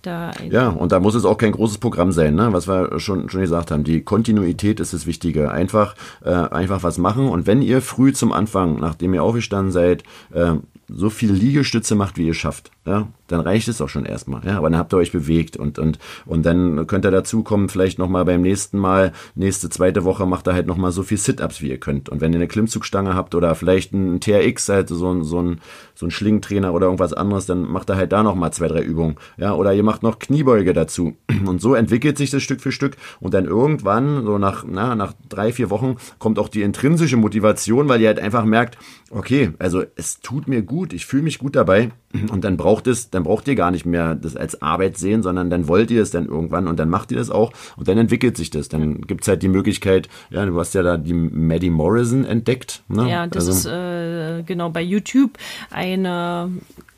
da. 0.01 0.31
Ja, 0.49 0.69
und 0.69 0.91
da 0.91 0.99
muss 0.99 1.15
es 1.15 1.25
auch 1.25 1.37
kein 1.37 1.51
großes 1.51 1.77
Programm 1.77 2.11
sein, 2.11 2.35
ne? 2.35 2.51
was 2.51 2.67
wir 2.67 2.99
schon, 2.99 3.29
schon 3.29 3.41
gesagt 3.41 3.71
haben. 3.71 3.83
Die 3.83 4.01
Kontinuität 4.01 4.79
ist 4.79 4.93
das 4.93 5.05
Wichtige. 5.05 5.51
Einfach, 5.51 5.95
äh, 6.23 6.31
einfach 6.31 6.83
was 6.83 6.97
machen. 6.97 7.27
Und 7.27 7.47
wenn 7.47 7.61
ihr 7.61 7.81
früh 7.81 8.13
zum 8.13 8.31
Anfang, 8.31 8.79
nachdem 8.79 9.13
ihr 9.13 9.23
aufgestanden 9.23 9.71
seid, 9.71 10.03
äh, 10.33 10.55
so 10.87 11.09
viele 11.09 11.33
Liegestütze 11.33 11.95
macht, 11.95 12.17
wie 12.17 12.27
ihr 12.27 12.33
schafft, 12.33 12.71
ja, 12.85 13.07
dann 13.27 13.39
reicht 13.39 13.67
es 13.67 13.81
auch 13.81 13.89
schon 13.89 14.05
erstmal. 14.05 14.45
Ja, 14.45 14.57
aber 14.57 14.69
dann 14.69 14.77
habt 14.77 14.93
ihr 14.93 14.97
euch 14.97 15.11
bewegt 15.11 15.57
und 15.57 15.79
und 15.79 15.97
und 16.25 16.45
dann 16.45 16.85
könnt 16.87 17.05
ihr 17.05 17.11
dazu 17.11 17.43
kommen, 17.43 17.69
vielleicht 17.69 17.97
noch 17.97 18.09
mal 18.09 18.25
beim 18.25 18.41
nächsten 18.41 18.77
Mal, 18.77 19.11
nächste 19.33 19.69
zweite 19.69 20.03
Woche 20.03 20.25
macht 20.25 20.47
ihr 20.47 20.53
halt 20.53 20.67
noch 20.67 20.77
mal 20.77 20.91
so 20.91 21.01
viel 21.01 21.17
Sit-ups, 21.17 21.61
wie 21.61 21.69
ihr 21.69 21.79
könnt. 21.79 22.09
Und 22.09 22.21
wenn 22.21 22.33
ihr 22.33 22.37
eine 22.37 22.47
Klimmzugstange 22.47 23.15
habt 23.15 23.33
oder 23.33 23.55
vielleicht 23.55 23.93
ein 23.93 24.19
TRX, 24.19 24.69
halt 24.69 24.89
so 24.89 25.11
ein 25.11 25.23
so 25.23 25.41
ein 25.41 25.59
so 25.95 26.05
ein 26.05 26.11
Schlingentrainer 26.11 26.73
oder 26.73 26.85
irgendwas 26.85 27.13
anderes, 27.13 27.45
dann 27.45 27.63
macht 27.63 27.89
ihr 27.89 27.95
halt 27.95 28.11
da 28.11 28.21
noch 28.21 28.35
mal 28.35 28.51
zwei 28.51 28.67
drei 28.67 28.81
Übungen. 28.81 29.15
Ja, 29.37 29.53
oder 29.53 29.73
ihr 29.73 29.83
macht 29.83 30.03
noch 30.03 30.19
Kniebeuge 30.19 30.73
dazu. 30.73 31.15
Und 31.45 31.61
so 31.61 31.73
entwickelt 31.73 32.17
sich 32.17 32.29
das 32.29 32.43
Stück 32.43 32.61
für 32.61 32.71
Stück 32.71 32.97
und 33.19 33.33
dann 33.33 33.45
irgendwann 33.45 34.23
so 34.25 34.37
nach 34.37 34.65
na, 34.67 34.95
nach 34.95 35.13
drei 35.29 35.51
vier 35.51 35.69
Wochen 35.69 35.97
kommt 36.19 36.39
auch 36.39 36.49
die 36.49 36.63
intrinsische 36.63 37.17
Motivation, 37.17 37.87
weil 37.87 38.01
ihr 38.01 38.07
halt 38.07 38.19
einfach 38.19 38.45
merkt, 38.45 38.77
okay, 39.11 39.51
also 39.59 39.83
es 39.95 40.19
tut 40.19 40.47
mir 40.47 40.61
gut, 40.61 40.74
ich 40.83 41.05
fühle 41.05 41.23
mich 41.23 41.39
gut 41.39 41.55
dabei 41.55 41.91
und 42.31 42.43
dann 42.43 42.57
braucht 42.57 42.87
es, 42.87 43.09
dann 43.09 43.23
braucht 43.23 43.47
ihr 43.47 43.55
gar 43.55 43.71
nicht 43.71 43.85
mehr 43.85 44.15
das 44.15 44.35
als 44.35 44.61
Arbeit 44.61 44.97
sehen, 44.97 45.23
sondern 45.23 45.49
dann 45.49 45.67
wollt 45.67 45.91
ihr 45.91 46.01
es 46.01 46.11
dann 46.11 46.25
irgendwann 46.25 46.67
und 46.67 46.79
dann 46.79 46.89
macht 46.89 47.11
ihr 47.11 47.17
das 47.17 47.29
auch 47.29 47.51
und 47.77 47.87
dann 47.87 47.97
entwickelt 47.97 48.37
sich 48.37 48.49
das. 48.49 48.69
Dann 48.69 49.01
gibt's 49.01 49.27
halt 49.27 49.43
die 49.43 49.47
Möglichkeit, 49.47 50.09
ja, 50.29 50.45
du 50.45 50.59
hast 50.59 50.73
ja 50.73 50.83
da 50.83 50.97
die 50.97 51.13
Maddie 51.13 51.69
Morrison 51.69 52.25
entdeckt. 52.25 52.83
Ne? 52.87 53.09
Ja, 53.09 53.27
das 53.27 53.47
also, 53.47 53.59
ist 53.59 53.65
äh, 53.65 54.43
genau 54.43 54.69
bei 54.69 54.81
YouTube 54.81 55.37
eine 55.71 56.51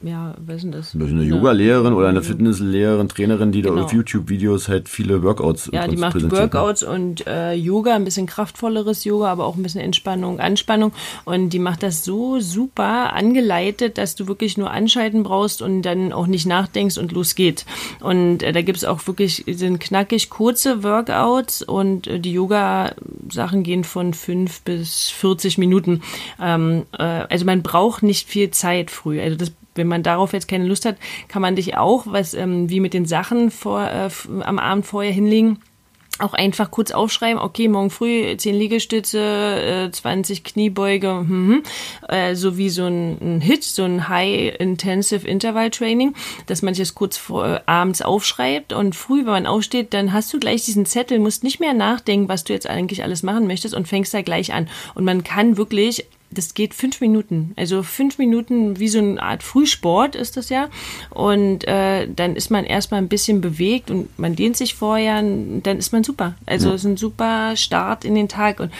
ja, 0.03 0.35
was 0.37 0.57
ist 0.57 0.63
denn 0.63 0.71
das? 0.71 0.93
Eine 0.93 1.23
Yoga-Lehrerin 1.23 1.93
oder 1.93 2.09
eine 2.09 2.21
Fitnesslehrerin, 2.21 3.09
Trainerin, 3.09 3.51
die 3.51 3.63
genau. 3.63 3.77
da 3.77 3.83
auf 3.83 3.93
YouTube-Videos 3.93 4.67
halt 4.67 4.89
viele 4.89 5.23
Workouts 5.23 5.71
Ja, 5.73 5.87
die 5.87 5.97
macht 5.97 6.21
Workouts 6.31 6.83
und 6.83 7.25
äh, 7.25 7.53
Yoga, 7.53 7.95
ein 7.95 8.03
bisschen 8.03 8.27
kraftvolleres 8.27 9.05
Yoga, 9.05 9.31
aber 9.31 9.45
auch 9.45 9.55
ein 9.55 9.63
bisschen 9.63 9.81
Entspannung, 9.81 10.39
Anspannung. 10.39 10.91
Und 11.25 11.49
die 11.49 11.57
macht 11.57 11.81
das 11.81 12.05
so 12.05 12.39
super 12.39 13.13
angeleitet, 13.13 13.97
dass 13.97 14.15
du 14.15 14.27
wirklich 14.27 14.55
nur 14.55 14.69
anschalten 15.07 15.23
brauchst 15.23 15.61
und 15.61 15.81
dann 15.81 16.13
auch 16.13 16.27
nicht 16.27 16.45
nachdenkst 16.45 16.97
und 16.97 17.11
los 17.11 17.35
geht. 17.35 17.65
Und 18.01 18.43
äh, 18.43 18.51
da 18.51 18.61
gibt 18.61 18.77
es 18.77 18.83
auch 18.83 19.05
wirklich, 19.07 19.43
sind 19.47 19.79
knackig 19.79 20.29
kurze 20.29 20.83
Workouts 20.83 21.61
und 21.61 22.07
äh, 22.07 22.19
die 22.19 22.33
Yoga-Sachen 22.33 23.63
gehen 23.63 23.83
von 23.83 24.13
fünf 24.13 24.61
bis 24.61 25.09
40 25.09 25.57
Minuten. 25.57 26.01
Ähm, 26.41 26.83
äh, 26.97 27.03
also 27.03 27.45
man 27.45 27.63
braucht 27.63 28.03
nicht 28.03 28.27
viel 28.27 28.51
Zeit 28.51 28.91
früh. 28.91 29.21
Also 29.21 29.37
das 29.37 29.51
wenn 29.75 29.87
man 29.87 30.01
darauf 30.01 30.33
jetzt 30.33 30.47
keine 30.47 30.65
Lust 30.65 30.85
hat, 30.85 30.95
kann 31.27 31.43
man 31.43 31.55
dich 31.55 31.77
auch, 31.77 32.07
was 32.07 32.33
ähm, 32.33 32.67
wie 32.67 32.79
mit 32.79 32.95
den 32.95 33.05
Sachen 33.05 33.51
vor, 33.51 33.83
äh, 33.83 34.09
am 34.41 34.57
Abend 34.57 34.87
vorher 34.87 35.11
hinlegen 35.11 35.59
auch 36.19 36.33
einfach 36.33 36.71
kurz 36.71 36.91
aufschreiben, 36.91 37.41
okay, 37.41 37.67
morgen 37.67 37.89
früh 37.89 38.35
10 38.35 38.55
Liegestütze, 38.55 39.87
äh, 39.87 39.91
20 39.91 40.43
Kniebeuge, 40.43 41.25
mhm, 41.27 41.63
äh, 42.07 42.35
so 42.35 42.57
wie 42.57 42.69
so 42.69 42.85
ein, 42.85 43.17
ein 43.21 43.41
Hit, 43.41 43.63
so 43.63 43.83
ein 43.83 44.09
High 44.09 44.55
Intensive 44.59 45.27
Interval 45.27 45.69
Training, 45.69 46.13
dass 46.45 46.61
man 46.61 46.73
das 46.73 46.95
kurz 46.95 47.17
vor, 47.17 47.47
äh, 47.47 47.59
abends 47.65 48.01
aufschreibt 48.01 48.73
und 48.73 48.95
früh, 48.95 49.19
wenn 49.19 49.33
man 49.33 49.47
aufsteht, 49.47 49.93
dann 49.93 50.13
hast 50.13 50.33
du 50.33 50.39
gleich 50.39 50.65
diesen 50.65 50.85
Zettel, 50.85 51.19
musst 51.19 51.43
nicht 51.43 51.59
mehr 51.59 51.73
nachdenken, 51.73 52.29
was 52.29 52.43
du 52.43 52.53
jetzt 52.53 52.69
eigentlich 52.69 53.03
alles 53.03 53.23
machen 53.23 53.47
möchtest 53.47 53.75
und 53.75 53.87
fängst 53.87 54.13
da 54.13 54.21
gleich 54.21 54.53
an. 54.53 54.69
Und 54.95 55.05
man 55.05 55.23
kann 55.23 55.57
wirklich 55.57 56.05
das 56.29 56.53
geht 56.53 56.73
fünf 56.73 57.01
Minuten. 57.01 57.53
Also 57.55 57.83
fünf 57.83 58.17
Minuten 58.17 58.79
wie 58.79 58.87
so 58.87 58.99
eine 58.99 59.21
Art 59.21 59.43
Frühsport 59.43 60.15
ist 60.15 60.37
das 60.37 60.49
ja. 60.49 60.69
Und 61.09 61.67
äh, 61.67 62.07
dann 62.07 62.35
ist 62.35 62.51
man 62.51 62.65
erstmal 62.65 63.01
ein 63.01 63.07
bisschen 63.07 63.41
bewegt 63.41 63.89
und 63.91 64.17
man 64.19 64.35
dehnt 64.35 64.57
sich 64.57 64.75
vorher, 64.75 65.21
dann 65.21 65.77
ist 65.77 65.93
man 65.93 66.03
super. 66.03 66.35
Also 66.45 66.67
es 66.73 66.83
ja. 66.83 66.89
ist 66.89 66.93
ein 66.93 66.97
super 66.97 67.55
Start 67.55 68.05
in 68.05 68.15
den 68.15 68.27
Tag 68.27 68.59
und 68.59 68.71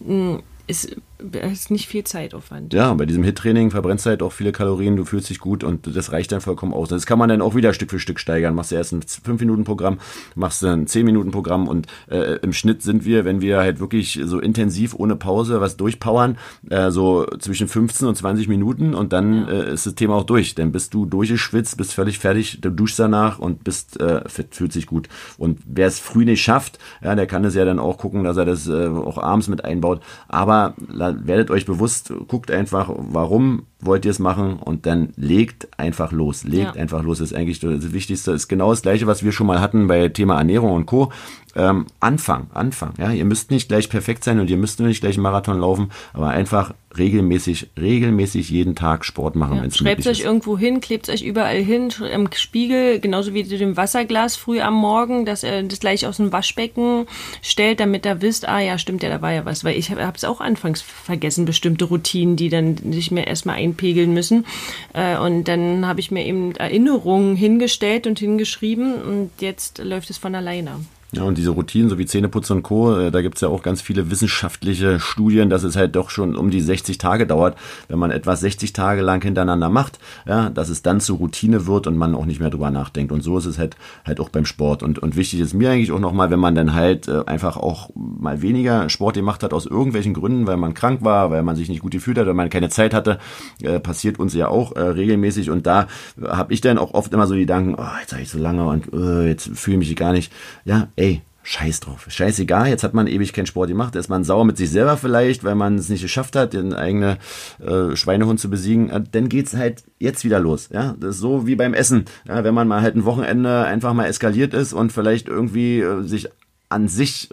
mh, 0.00 0.14
mm, 0.14 0.42
ist 0.66 0.96
es 1.32 1.52
ist 1.52 1.70
nicht 1.70 1.88
viel 1.88 2.04
Zeitaufwand. 2.04 2.72
Ja, 2.72 2.92
bei 2.94 3.06
diesem 3.06 3.24
Hit-Training 3.24 3.70
verbrennst 3.70 4.06
du 4.06 4.10
halt 4.10 4.22
auch 4.22 4.32
viele 4.32 4.52
Kalorien, 4.52 4.96
du 4.96 5.04
fühlst 5.04 5.30
dich 5.30 5.40
gut 5.40 5.64
und 5.64 5.94
das 5.96 6.12
reicht 6.12 6.32
dann 6.32 6.40
vollkommen 6.40 6.72
aus. 6.72 6.88
Das 6.88 7.06
kann 7.06 7.18
man 7.18 7.28
dann 7.28 7.42
auch 7.42 7.54
wieder 7.54 7.72
Stück 7.72 7.90
für 7.90 7.98
Stück 7.98 8.20
steigern. 8.20 8.54
Machst 8.54 8.70
du 8.70 8.76
erst 8.76 8.92
ein 8.92 9.02
5-Minuten-Programm, 9.02 9.98
machst 10.34 10.62
du 10.62 10.68
ein 10.68 10.86
10-Minuten-Programm 10.86 11.66
und 11.66 11.86
äh, 12.08 12.36
im 12.36 12.52
Schnitt 12.52 12.82
sind 12.82 13.04
wir, 13.04 13.24
wenn 13.24 13.40
wir 13.40 13.58
halt 13.58 13.80
wirklich 13.80 14.20
so 14.24 14.38
intensiv 14.38 14.94
ohne 14.94 15.16
Pause 15.16 15.60
was 15.60 15.76
durchpowern, 15.76 16.38
äh, 16.70 16.90
so 16.90 17.26
zwischen 17.38 17.68
15 17.68 18.06
und 18.06 18.14
20 18.16 18.48
Minuten 18.48 18.94
und 18.94 19.12
dann 19.12 19.46
ja. 19.46 19.48
äh, 19.48 19.72
ist 19.74 19.86
das 19.86 19.94
Thema 19.94 20.14
auch 20.14 20.24
durch. 20.24 20.54
Dann 20.54 20.72
bist 20.72 20.94
du 20.94 21.04
durchgeschwitzt, 21.04 21.76
bist 21.76 21.94
völlig 21.94 22.18
fertig, 22.18 22.60
du 22.60 22.70
duschst 22.70 22.98
danach 22.98 23.38
und 23.38 23.64
bist 23.64 24.00
äh, 24.00 24.28
fit, 24.28 24.54
fühlt 24.54 24.72
sich 24.72 24.86
gut. 24.86 25.08
Und 25.36 25.58
wer 25.66 25.88
es 25.88 25.98
früh 25.98 26.24
nicht 26.24 26.42
schafft, 26.42 26.78
ja, 27.02 27.14
der 27.14 27.26
kann 27.26 27.44
es 27.44 27.54
ja 27.54 27.64
dann 27.64 27.78
auch 27.78 27.98
gucken, 27.98 28.24
dass 28.24 28.36
er 28.36 28.44
das 28.44 28.68
äh, 28.68 28.86
auch 28.86 29.18
abends 29.18 29.48
mit 29.48 29.64
einbaut. 29.64 30.00
Aber 30.28 30.74
werdet 31.16 31.50
euch 31.50 31.66
bewusst, 31.66 32.12
guckt 32.28 32.50
einfach, 32.50 32.90
warum 32.96 33.66
wollt 33.80 34.04
ihr 34.04 34.10
es 34.10 34.18
machen 34.18 34.58
und 34.58 34.86
dann 34.86 35.10
legt 35.16 35.68
einfach 35.78 36.10
los. 36.10 36.44
Legt 36.44 36.74
ja. 36.74 36.80
einfach 36.82 37.02
los. 37.02 37.18
Das 37.18 37.30
ist 37.30 37.36
eigentlich 37.36 37.60
das 37.60 37.92
Wichtigste. 37.92 38.32
Das 38.32 38.42
ist 38.42 38.48
genau 38.48 38.70
das 38.70 38.82
Gleiche, 38.82 39.06
was 39.06 39.22
wir 39.22 39.32
schon 39.32 39.46
mal 39.46 39.60
hatten 39.60 39.86
bei 39.86 40.08
Thema 40.08 40.38
Ernährung 40.38 40.72
und 40.72 40.86
Co. 40.86 41.12
Ähm, 41.54 41.86
Anfang, 42.00 42.48
Anfang. 42.54 42.94
Ja, 42.98 43.10
ihr 43.10 43.24
müsst 43.24 43.50
nicht 43.50 43.68
gleich 43.68 43.88
perfekt 43.88 44.24
sein 44.24 44.38
und 44.40 44.50
ihr 44.50 44.56
müsst 44.56 44.80
nicht 44.80 45.00
gleich 45.00 45.16
einen 45.16 45.22
Marathon 45.22 45.58
laufen, 45.58 45.90
aber 46.12 46.28
einfach 46.28 46.74
regelmäßig, 46.96 47.68
regelmäßig 47.78 48.48
jeden 48.50 48.74
Tag 48.74 49.04
Sport 49.04 49.36
machen, 49.36 49.56
ja, 49.62 49.70
Schreibt 49.70 50.06
euch 50.06 50.20
irgendwo 50.20 50.56
hin, 50.56 50.80
klebt 50.80 51.08
euch 51.08 51.22
überall 51.22 51.58
hin, 51.58 51.92
im 52.12 52.28
Spiegel, 52.32 52.98
genauso 53.00 53.34
wie 53.34 53.42
dem 53.42 53.76
Wasserglas 53.76 54.36
früh 54.36 54.60
am 54.60 54.74
Morgen, 54.74 55.26
dass 55.26 55.42
er 55.42 55.62
das 55.62 55.80
gleich 55.80 56.06
aus 56.06 56.16
dem 56.16 56.32
Waschbecken 56.32 57.06
stellt, 57.42 57.80
damit 57.80 58.06
er 58.06 58.22
wisst, 58.22 58.48
ah 58.48 58.60
ja, 58.60 58.78
stimmt 58.78 59.02
ja, 59.02 59.10
da 59.10 59.20
war 59.20 59.32
ja 59.32 59.44
was. 59.44 59.64
Weil 59.64 59.76
ich 59.76 59.90
habe 59.90 60.12
es 60.14 60.24
auch 60.24 60.40
anfangs 60.40 60.80
vergessen, 60.80 61.44
bestimmte 61.44 61.84
Routinen, 61.84 62.36
die 62.36 62.48
dann 62.48 62.76
sich 62.92 63.10
mir 63.10 63.26
erstmal 63.26 63.58
einpegeln 63.68 64.12
müssen. 64.12 64.46
Äh, 64.92 65.18
und 65.18 65.44
dann 65.44 65.86
habe 65.86 66.00
ich 66.00 66.10
mir 66.10 66.24
eben 66.24 66.54
Erinnerungen 66.56 67.36
hingestellt 67.36 68.06
und 68.06 68.18
hingeschrieben 68.18 69.02
und 69.02 69.30
jetzt 69.40 69.78
läuft 69.78 70.10
es 70.10 70.18
von 70.18 70.34
alleine. 70.34 70.80
Ja, 71.12 71.22
und 71.22 71.38
diese 71.38 71.50
Routinen, 71.50 71.88
so 71.88 71.96
wie 71.96 72.04
Zähneputzen 72.04 72.56
und 72.56 72.62
Co., 72.62 72.94
äh, 72.98 73.10
da 73.10 73.22
gibt's 73.22 73.40
ja 73.40 73.48
auch 73.48 73.62
ganz 73.62 73.80
viele 73.80 74.10
wissenschaftliche 74.10 75.00
Studien, 75.00 75.48
dass 75.48 75.62
es 75.62 75.74
halt 75.74 75.96
doch 75.96 76.10
schon 76.10 76.36
um 76.36 76.50
die 76.50 76.60
60 76.60 76.98
Tage 76.98 77.26
dauert, 77.26 77.56
wenn 77.88 77.98
man 77.98 78.10
etwas 78.10 78.40
60 78.40 78.74
Tage 78.74 79.00
lang 79.00 79.22
hintereinander 79.22 79.70
macht, 79.70 79.98
ja, 80.26 80.50
dass 80.50 80.68
es 80.68 80.82
dann 80.82 81.00
zur 81.00 81.16
Routine 81.16 81.66
wird 81.66 81.86
und 81.86 81.96
man 81.96 82.14
auch 82.14 82.26
nicht 82.26 82.40
mehr 82.40 82.50
drüber 82.50 82.70
nachdenkt. 82.70 83.10
Und 83.10 83.22
so 83.22 83.38
ist 83.38 83.46
es 83.46 83.56
halt 83.56 83.76
halt 84.04 84.20
auch 84.20 84.28
beim 84.28 84.44
Sport. 84.44 84.82
Und, 84.82 84.98
und 84.98 85.16
wichtig 85.16 85.40
ist 85.40 85.54
mir 85.54 85.70
eigentlich 85.70 85.92
auch 85.92 85.98
nochmal, 85.98 86.30
wenn 86.30 86.40
man 86.40 86.54
dann 86.54 86.74
halt 86.74 87.08
äh, 87.08 87.22
einfach 87.24 87.56
auch 87.56 87.88
mal 87.94 88.42
weniger 88.42 88.90
Sport 88.90 89.14
gemacht 89.14 89.42
hat, 89.42 89.54
aus 89.54 89.64
irgendwelchen 89.64 90.12
Gründen, 90.12 90.46
weil 90.46 90.58
man 90.58 90.74
krank 90.74 91.02
war, 91.02 91.30
weil 91.30 91.42
man 91.42 91.56
sich 91.56 91.70
nicht 91.70 91.80
gut 91.80 91.92
gefühlt 91.92 92.18
hat, 92.18 92.26
weil 92.26 92.34
man 92.34 92.50
keine 92.50 92.68
Zeit 92.68 92.92
hatte, 92.92 93.18
äh, 93.62 93.80
passiert 93.80 94.18
uns 94.18 94.34
ja 94.34 94.48
auch 94.48 94.76
äh, 94.76 94.80
regelmäßig. 94.80 95.48
Und 95.48 95.66
da 95.66 95.86
äh, 96.20 96.26
habe 96.28 96.52
ich 96.52 96.60
dann 96.60 96.76
auch 96.76 96.92
oft 96.92 97.14
immer 97.14 97.26
so 97.26 97.32
die 97.32 97.40
Gedanken, 97.40 97.76
oh, 97.78 97.98
jetzt 98.02 98.12
habe 98.12 98.20
ich 98.20 98.28
so 98.28 98.38
lange 98.38 98.66
und 98.66 98.88
jetzt 99.26 99.50
fühle 99.54 99.78
ich 99.78 99.88
mich 99.88 99.96
gar 99.96 100.12
nicht. 100.12 100.32
Ja, 100.64 100.88
ey, 100.98 101.22
scheiß 101.44 101.80
drauf. 101.80 102.06
Scheißegal, 102.08 102.68
jetzt 102.68 102.82
hat 102.82 102.92
man 102.92 103.06
ewig 103.06 103.32
keinen 103.32 103.46
Sport 103.46 103.68
gemacht, 103.68 103.94
ist 103.94 104.08
man 104.08 104.24
sauer 104.24 104.44
mit 104.44 104.56
sich 104.56 104.70
selber 104.70 104.96
vielleicht, 104.96 105.44
weil 105.44 105.54
man 105.54 105.76
es 105.76 105.88
nicht 105.88 106.02
geschafft 106.02 106.36
hat, 106.36 106.52
den 106.52 106.74
eigenen 106.74 107.16
äh, 107.60 107.96
Schweinehund 107.96 108.38
zu 108.38 108.50
besiegen, 108.50 108.90
äh, 108.90 109.02
dann 109.10 109.28
geht's 109.28 109.54
halt 109.54 109.84
jetzt 109.98 110.24
wieder 110.24 110.40
los. 110.40 110.68
Ja, 110.70 110.94
das 111.00 111.16
ist 111.16 111.20
so 111.20 111.46
wie 111.46 111.56
beim 111.56 111.72
Essen. 111.72 112.04
Ja, 112.26 112.44
wenn 112.44 112.54
man 112.54 112.68
mal 112.68 112.82
halt 112.82 112.96
ein 112.96 113.04
Wochenende 113.04 113.64
einfach 113.64 113.94
mal 113.94 114.06
eskaliert 114.06 114.52
ist 114.52 114.72
und 114.72 114.92
vielleicht 114.92 115.28
irgendwie 115.28 115.80
äh, 115.80 116.02
sich 116.02 116.28
an 116.68 116.88
sich 116.88 117.30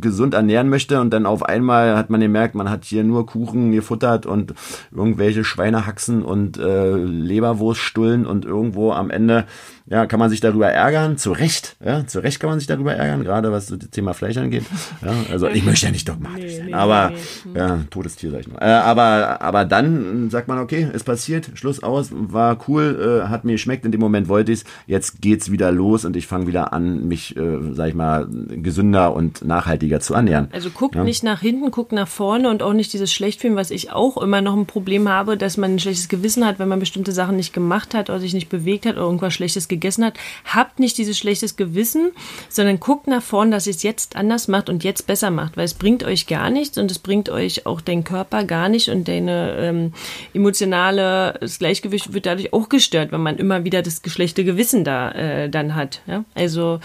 gesund 0.00 0.34
ernähren 0.34 0.68
möchte 0.68 1.00
und 1.00 1.10
dann 1.10 1.26
auf 1.26 1.42
einmal 1.42 1.96
hat 1.96 2.08
man 2.08 2.20
gemerkt, 2.20 2.54
man 2.54 2.70
hat 2.70 2.84
hier 2.84 3.04
nur 3.04 3.26
Kuchen 3.26 3.72
gefuttert 3.72 4.24
und 4.24 4.54
irgendwelche 4.90 5.44
Schweinehaxen 5.44 6.22
und 6.22 6.58
äh, 6.58 6.94
Leberwurststullen 6.96 8.26
und 8.26 8.44
irgendwo 8.44 8.92
am 8.92 9.10
Ende 9.10 9.46
ja, 9.90 10.06
kann 10.06 10.20
man 10.20 10.30
sich 10.30 10.38
darüber 10.38 10.68
ärgern, 10.70 11.18
zu 11.18 11.32
Recht, 11.32 11.76
ja, 11.84 12.06
zu 12.06 12.20
Recht 12.20 12.38
kann 12.38 12.48
man 12.48 12.60
sich 12.60 12.68
darüber 12.68 12.94
ärgern, 12.94 13.24
gerade 13.24 13.50
was 13.50 13.66
das 13.66 13.90
Thema 13.90 14.14
Fleisch 14.14 14.36
angeht. 14.36 14.62
Ja, 15.04 15.12
also 15.32 15.48
ich 15.48 15.64
möchte 15.64 15.86
ja 15.86 15.92
nicht 15.92 16.08
dogmatisch 16.08 16.58
sein, 16.58 16.66
nee, 16.66 16.74
aber 16.74 17.12
nee, 17.44 17.58
ja, 17.58 17.80
totes 17.90 18.14
Tier 18.14 18.30
sag 18.30 18.40
ich 18.40 18.48
mal. 18.48 18.58
Äh, 18.60 18.70
aber 18.70 19.42
aber 19.42 19.64
dann 19.64 20.30
sagt 20.30 20.46
man, 20.46 20.58
okay, 20.58 20.88
ist 20.92 21.04
passiert, 21.04 21.50
Schluss 21.54 21.82
aus, 21.82 22.10
war 22.12 22.56
cool, 22.68 23.24
äh, 23.24 23.28
hat 23.28 23.44
mir 23.44 23.52
geschmeckt, 23.52 23.84
in 23.84 23.90
dem 23.90 24.00
Moment 24.00 24.28
wollte 24.28 24.52
ich's, 24.52 24.64
jetzt 24.86 25.20
geht's 25.20 25.50
wieder 25.50 25.72
los 25.72 26.04
und 26.04 26.14
ich 26.14 26.28
fange 26.28 26.46
wieder 26.46 26.72
an, 26.72 27.08
mich, 27.08 27.36
äh, 27.36 27.58
sag 27.72 27.88
ich 27.88 27.94
mal, 27.94 28.28
gesünder 28.30 29.12
und 29.12 29.44
nachhaltiger 29.50 30.00
zu 30.00 30.14
ernähren. 30.14 30.48
Also 30.52 30.70
guckt 30.70 30.94
ja? 30.94 31.04
nicht 31.04 31.22
nach 31.22 31.40
hinten, 31.40 31.70
guckt 31.70 31.92
nach 31.92 32.08
vorne 32.08 32.48
und 32.48 32.62
auch 32.62 32.72
nicht 32.72 32.92
dieses 32.92 33.12
Schlechtfühlen, 33.12 33.56
was 33.56 33.70
ich 33.70 33.92
auch 33.92 34.16
immer 34.16 34.40
noch 34.40 34.56
ein 34.56 34.66
Problem 34.66 35.08
habe, 35.08 35.36
dass 35.36 35.56
man 35.56 35.74
ein 35.74 35.78
schlechtes 35.78 36.08
Gewissen 36.08 36.46
hat, 36.46 36.58
wenn 36.58 36.68
man 36.68 36.80
bestimmte 36.80 37.12
Sachen 37.12 37.36
nicht 37.36 37.52
gemacht 37.52 37.94
hat 37.94 38.08
oder 38.08 38.20
sich 38.20 38.32
nicht 38.32 38.48
bewegt 38.48 38.86
hat 38.86 38.94
oder 38.94 39.04
irgendwas 39.04 39.34
Schlechtes 39.34 39.68
gegessen 39.68 40.04
hat, 40.04 40.14
habt 40.44 40.78
nicht 40.78 40.96
dieses 40.96 41.18
schlechtes 41.18 41.56
Gewissen, 41.56 42.12
sondern 42.48 42.80
guckt 42.80 43.06
nach 43.06 43.22
vorn, 43.22 43.50
dass 43.50 43.66
ihr 43.66 43.74
es 43.74 43.82
jetzt 43.82 44.16
anders 44.16 44.48
macht 44.48 44.70
und 44.70 44.84
jetzt 44.84 45.06
besser 45.06 45.30
macht, 45.30 45.56
weil 45.56 45.64
es 45.64 45.74
bringt 45.74 46.04
euch 46.04 46.26
gar 46.26 46.48
nichts 46.48 46.78
und 46.78 46.90
es 46.90 46.98
bringt 46.98 47.28
euch 47.28 47.66
auch 47.66 47.80
dein 47.80 48.04
Körper 48.04 48.44
gar 48.44 48.68
nicht 48.68 48.88
und 48.88 49.08
deine 49.08 49.56
ähm, 49.58 49.92
emotionale 50.32 51.34
das 51.40 51.58
Gleichgewicht 51.58 52.12
wird 52.12 52.26
dadurch 52.26 52.52
auch 52.52 52.68
gestört, 52.68 53.12
wenn 53.12 53.20
man 53.20 53.36
immer 53.36 53.64
wieder 53.64 53.82
das 53.82 54.00
schlechte 54.06 54.44
Gewissen 54.44 54.84
da 54.84 55.10
äh, 55.12 55.48
dann 55.50 55.74
hat. 55.74 56.02
Ja? 56.06 56.24
Also 56.34 56.80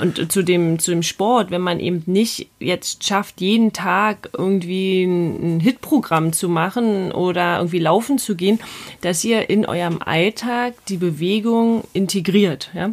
und 0.00 0.30
zu 0.30 0.42
dem 0.42 0.78
zu 0.78 0.90
dem 0.90 1.02
Sport, 1.02 1.50
wenn 1.50 1.60
man 1.60 1.80
eben 1.80 2.03
nicht 2.08 2.48
jetzt 2.58 3.04
schafft, 3.04 3.40
jeden 3.40 3.72
Tag 3.72 4.30
irgendwie 4.36 5.04
ein, 5.04 5.60
Hitprogramm 5.60 6.32
zu 6.32 6.48
machen 6.48 7.12
oder 7.12 7.58
irgendwie 7.58 7.78
laufen 7.78 8.18
zu 8.18 8.34
gehen, 8.34 8.60
dass 9.00 9.24
ihr 9.24 9.50
in 9.50 9.66
eurem 9.66 10.00
Alltag 10.02 10.74
die 10.86 10.96
Bewegung 10.96 11.84
integriert 11.92 12.24
integriert. 12.24 12.70
Ja? 12.74 12.90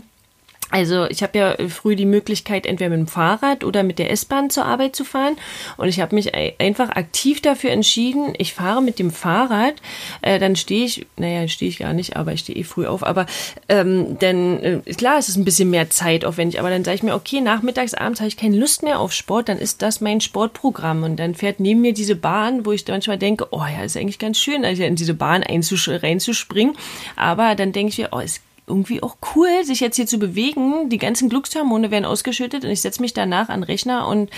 Also 0.72 1.06
ich 1.06 1.22
habe 1.22 1.38
ja 1.38 1.56
früh 1.70 1.96
die 1.96 2.06
Möglichkeit, 2.06 2.66
entweder 2.66 2.90
mit 2.90 3.00
dem 3.00 3.08
Fahrrad 3.08 3.64
oder 3.64 3.84
mit 3.84 4.00
der 4.00 4.10
S-Bahn 4.10 4.50
zur 4.50 4.66
Arbeit 4.66 4.96
zu 4.96 5.04
fahren. 5.04 5.36
Und 5.78 5.90
ich 5.90 6.00
habe 6.00 6.16
mich 6.16 6.34
einfach 6.60 6.90
aktiv 6.90 7.42
dafür 7.42 7.72
entschieden, 7.72 8.34
ich 8.38 8.54
fahre 8.54 8.82
mit 8.82 8.98
dem 8.98 9.12
Fahrrad. 9.12 9.76
Äh, 10.22 10.40
dann 10.40 10.56
stehe 10.56 10.86
ich, 10.86 11.06
naja, 11.18 11.48
stehe 11.48 11.70
ich 11.70 11.78
gar 11.78 11.94
nicht, 11.94 12.16
aber 12.16 12.34
ich 12.34 12.42
stehe 12.42 12.58
eh 12.58 12.64
früh 12.64 12.88
auf. 12.88 13.04
Aber 13.04 13.26
ähm, 13.68 14.18
dann, 14.20 14.64
äh, 14.64 14.80
klar, 14.94 15.18
es 15.20 15.30
ist 15.30 15.36
ein 15.36 15.46
bisschen 15.46 15.70
mehr 15.70 15.90
Zeit 15.90 16.26
aufwendig. 16.26 16.60
Aber 16.60 16.70
dann 16.70 16.84
sage 16.84 16.96
ich 16.96 17.04
mir, 17.04 17.16
okay, 17.16 17.42
nachmittags, 17.42 17.94
abends 17.94 18.22
habe 18.22 18.30
ich 18.30 18.38
keine 18.38 18.58
Lust 18.58 18.82
mehr 18.82 19.00
auf 19.00 19.12
Sport. 19.12 19.50
Dann 19.50 19.58
ist 19.58 19.82
das 19.82 20.00
mein 20.00 20.22
Sportprogramm. 20.22 21.04
Und 21.04 21.18
dann 21.18 21.36
fährt 21.36 21.60
neben 21.60 21.82
mir 21.82 21.94
diese 21.94 22.16
Bahn, 22.16 22.66
wo 22.66 22.72
ich 22.72 22.88
manchmal 22.88 23.18
denke, 23.18 23.48
oh 23.52 23.60
ja, 23.62 23.84
ist 23.84 23.98
eigentlich 23.98 24.20
ganz 24.20 24.40
schön, 24.40 24.64
also 24.64 24.84
in 24.84 24.96
diese 24.96 25.14
Bahn 25.14 25.44
reinzuspringen. 25.44 26.78
Aber 27.18 27.56
dann 27.56 27.74
denke 27.74 27.90
ich 27.90 27.98
mir, 27.98 28.10
oh, 28.12 28.20
es 28.20 28.42
irgendwie 28.72 29.04
auch 29.04 29.18
cool, 29.36 29.50
sich 29.64 29.82
jetzt 29.82 29.98
hier 29.98 30.08
zu 30.08 30.18
bewegen. 30.18 30.90
Die 30.90 30.98
ganzen 30.98 31.28
Glückshormone 31.28 31.92
werden 31.92 32.06
ausgeschüttet 32.06 32.64
und 32.64 32.72
ich 32.72 32.82
setze 32.82 33.02
mich 33.02 33.14
danach 33.14 33.50
an 33.50 33.60
den 33.60 33.66
Rechner 33.66 34.08
und 34.08 34.30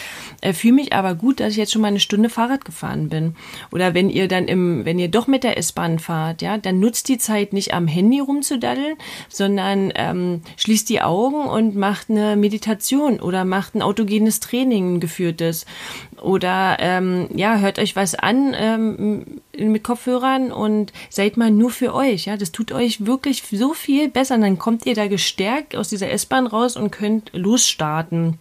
äh, 0.42 0.54
fühle 0.54 0.74
mich 0.74 0.94
aber 0.94 1.14
gut, 1.14 1.40
dass 1.40 1.52
ich 1.52 1.58
jetzt 1.58 1.72
schon 1.72 1.84
mal 1.84 1.90
eine 1.90 2.00
Stunde 2.00 2.30
Fahrrad 2.30 2.66
gefahren 2.66 3.10
bin. 3.10 3.36
Oder 3.72 3.94
wenn 3.94 4.10
ihr 4.10 4.28
dann 4.28 4.48
im, 4.48 4.86
wenn 4.86 4.98
ihr 4.98 5.08
doch 5.08 5.28
mit 5.28 5.44
der 5.44 5.58
S-Bahn 5.58 6.00
fahrt, 6.00 6.42
ja, 6.42 6.58
dann 6.58 6.80
nutzt 6.80 7.08
die 7.10 7.20
Zeit 7.20 7.54
nicht 7.54 7.74
am 7.74 7.88
Handy 7.88 8.20
rumzudaddeln, 8.20 8.96
sondern 9.30 9.94
ähm, 9.96 10.42
schließt 10.58 10.90
die 10.90 11.02
Augen 11.02 11.46
und 11.46 11.76
macht 11.76 12.10
eine 12.10 12.36
Meditation 12.36 13.20
oder 13.20 13.46
macht 13.46 13.76
ein 13.76 13.82
autogenes 13.82 14.40
Training, 14.40 14.96
ein 14.96 15.00
geführtes. 15.00 15.66
Oder 16.22 16.78
ähm, 16.80 17.28
ja, 17.36 17.58
hört 17.58 17.80
euch 17.80 17.96
was 17.96 18.16
an 18.16 18.56
ähm, 18.58 19.42
mit 19.58 19.84
Kopfhörern 19.84 20.52
und 20.52 20.94
seid 21.10 21.38
mal 21.38 21.52
nur 21.52 21.72
für 21.72 21.94
euch. 21.94 22.26
Ja, 22.26 22.38
das 22.38 22.52
tut 22.52 22.72
euch 22.72 23.06
wirklich 23.06 23.44
so 23.52 23.74
viel 23.74 24.10
besser. 24.10 24.36
Und 24.36 24.42
dann 24.42 24.60
kommt 24.60 24.86
ihr 24.86 24.96
da 24.96 25.08
gestärkt 25.08 25.76
aus 25.76 25.90
dieser 25.90 26.12
S-Bahn 26.12 26.48
raus 26.48 26.76
und 26.78 26.92
könnt 26.92 27.32
losstarten. 27.34 28.40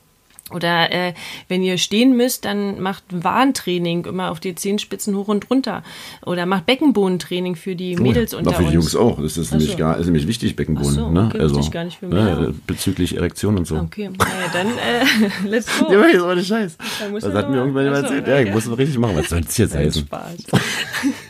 Oder 0.54 0.92
äh, 0.92 1.14
wenn 1.48 1.62
ihr 1.62 1.78
stehen 1.78 2.16
müsst, 2.16 2.44
dann 2.44 2.80
macht 2.80 3.04
Warntraining 3.10 4.06
immer 4.06 4.30
auf 4.30 4.40
die 4.40 4.54
Zehenspitzen 4.54 5.16
hoch 5.16 5.28
und 5.28 5.50
runter. 5.50 5.82
Oder 6.24 6.46
macht 6.46 6.66
Beckenbodentraining 6.66 7.56
für 7.56 7.76
die 7.76 7.96
Mädels 7.96 8.34
oh, 8.34 8.38
unter 8.38 8.52
für 8.52 8.64
die 8.64 8.74
Jungs 8.74 8.96
auch. 8.96 9.20
Das 9.20 9.36
ist, 9.36 9.50
nämlich, 9.50 9.72
so. 9.72 9.76
gar, 9.76 9.98
ist 9.98 10.06
nämlich 10.06 10.26
wichtig, 10.26 10.56
Beckenboden. 10.56 10.94
So, 10.94 11.10
ne? 11.10 11.30
also, 11.38 11.60
ich 11.60 11.70
gar 11.70 11.84
nicht 11.84 11.98
für 11.98 12.06
mich. 12.06 12.14
Ne, 12.14 12.54
bezüglich 12.66 13.16
Erektion 13.16 13.58
und 13.58 13.66
so. 13.66 13.76
Okay, 13.76 14.10
naja, 14.10 14.50
dann 14.52 14.66
äh, 14.68 15.48
let's 15.48 15.66
go. 15.78 15.92
Ja, 15.92 16.06
jetzt 16.06 16.22
ohne 16.22 16.44
Scheiß. 16.44 16.76
Das 17.20 17.34
hat 17.34 17.50
mir 17.50 17.56
irgendwann 17.56 17.84
jemand 17.84 18.04
erzählt. 18.04 18.26
Ja, 18.26 18.40
ich 18.40 18.52
muss 18.52 18.66
es 18.66 18.76
richtig 18.76 18.98
machen. 18.98 19.16
Was 19.16 19.28
soll 19.28 19.40
das 19.40 19.56
jetzt 19.56 19.74
heißen? 19.74 20.02
Spaß. 20.02 20.36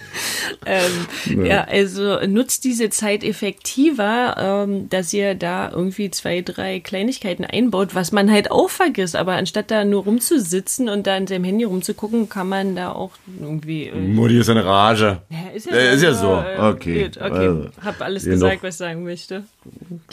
ähm, 0.67 1.45
ja. 1.45 1.45
ja. 1.45 1.65
also 1.65 2.19
nutzt 2.27 2.65
diese 2.65 2.91
Zeit 2.91 3.25
effektiver, 3.25 4.37
ähm, 4.39 4.89
dass 4.89 5.13
ihr 5.13 5.35
da 5.35 5.71
irgendwie 5.71 6.11
zwei, 6.11 6.43
drei 6.43 6.81
Kleinigkeiten 6.81 7.45
einbaut, 7.45 7.95
was 7.95 8.13
man 8.13 8.31
halt 8.31 8.51
auch 8.51 8.71
vergisst. 8.71 9.17
Aber 9.17 9.33
anstatt 9.33 9.71
da 9.71 9.85
nur 9.85 10.05
rumzusitzen 10.05 10.89
und 10.89 11.07
da 11.07 11.17
in 11.17 11.27
seinem 11.27 11.45
Handy 11.45 11.65
rumzugucken, 11.65 12.29
kann 12.29 12.49
man 12.49 12.77
da 12.77 12.93
auch 12.93 13.13
irgendwie. 13.41 13.89
Äh, 13.89 13.97
Mutti 13.97 14.39
ist 14.39 14.51
eine 14.51 14.65
Rage. 14.65 15.23
Ja, 15.31 15.51
ist 15.55 15.67
ja, 15.67 15.73
äh, 15.73 15.95
ist 15.95 16.03
ja 16.03 16.15
so. 16.15 16.33
Äh, 16.35 16.59
okay. 16.59 17.05
Gut, 17.05 17.17
okay. 17.17 17.31
Also, 17.31 17.69
Hab 17.83 18.01
alles 18.01 18.25
gesagt, 18.25 18.57
noch. 18.57 18.63
was 18.63 18.75
ich 18.75 18.79
sagen 18.79 19.05
möchte. 19.05 19.45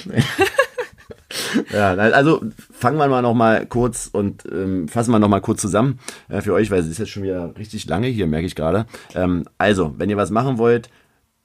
ja, 1.73 1.93
also 1.93 2.41
fangen 2.71 2.97
wir 2.97 3.07
mal 3.07 3.21
noch 3.21 3.33
mal 3.33 3.65
kurz 3.65 4.09
und 4.11 4.43
ähm, 4.51 4.87
fassen 4.87 5.11
wir 5.11 5.19
noch 5.19 5.27
mal 5.27 5.41
kurz 5.41 5.61
zusammen 5.61 5.99
äh, 6.27 6.41
für 6.41 6.53
euch, 6.53 6.71
weil 6.71 6.79
es 6.79 6.87
ist 6.87 6.97
jetzt 6.97 7.09
schon 7.09 7.23
wieder 7.23 7.55
richtig 7.57 7.87
lange 7.87 8.07
hier, 8.07 8.27
merke 8.27 8.47
ich 8.47 8.55
gerade. 8.55 8.85
Ähm, 9.15 9.45
also, 9.57 9.93
wenn 9.97 10.09
ihr 10.09 10.17
was 10.17 10.31
machen 10.31 10.57
wollt, 10.57 10.89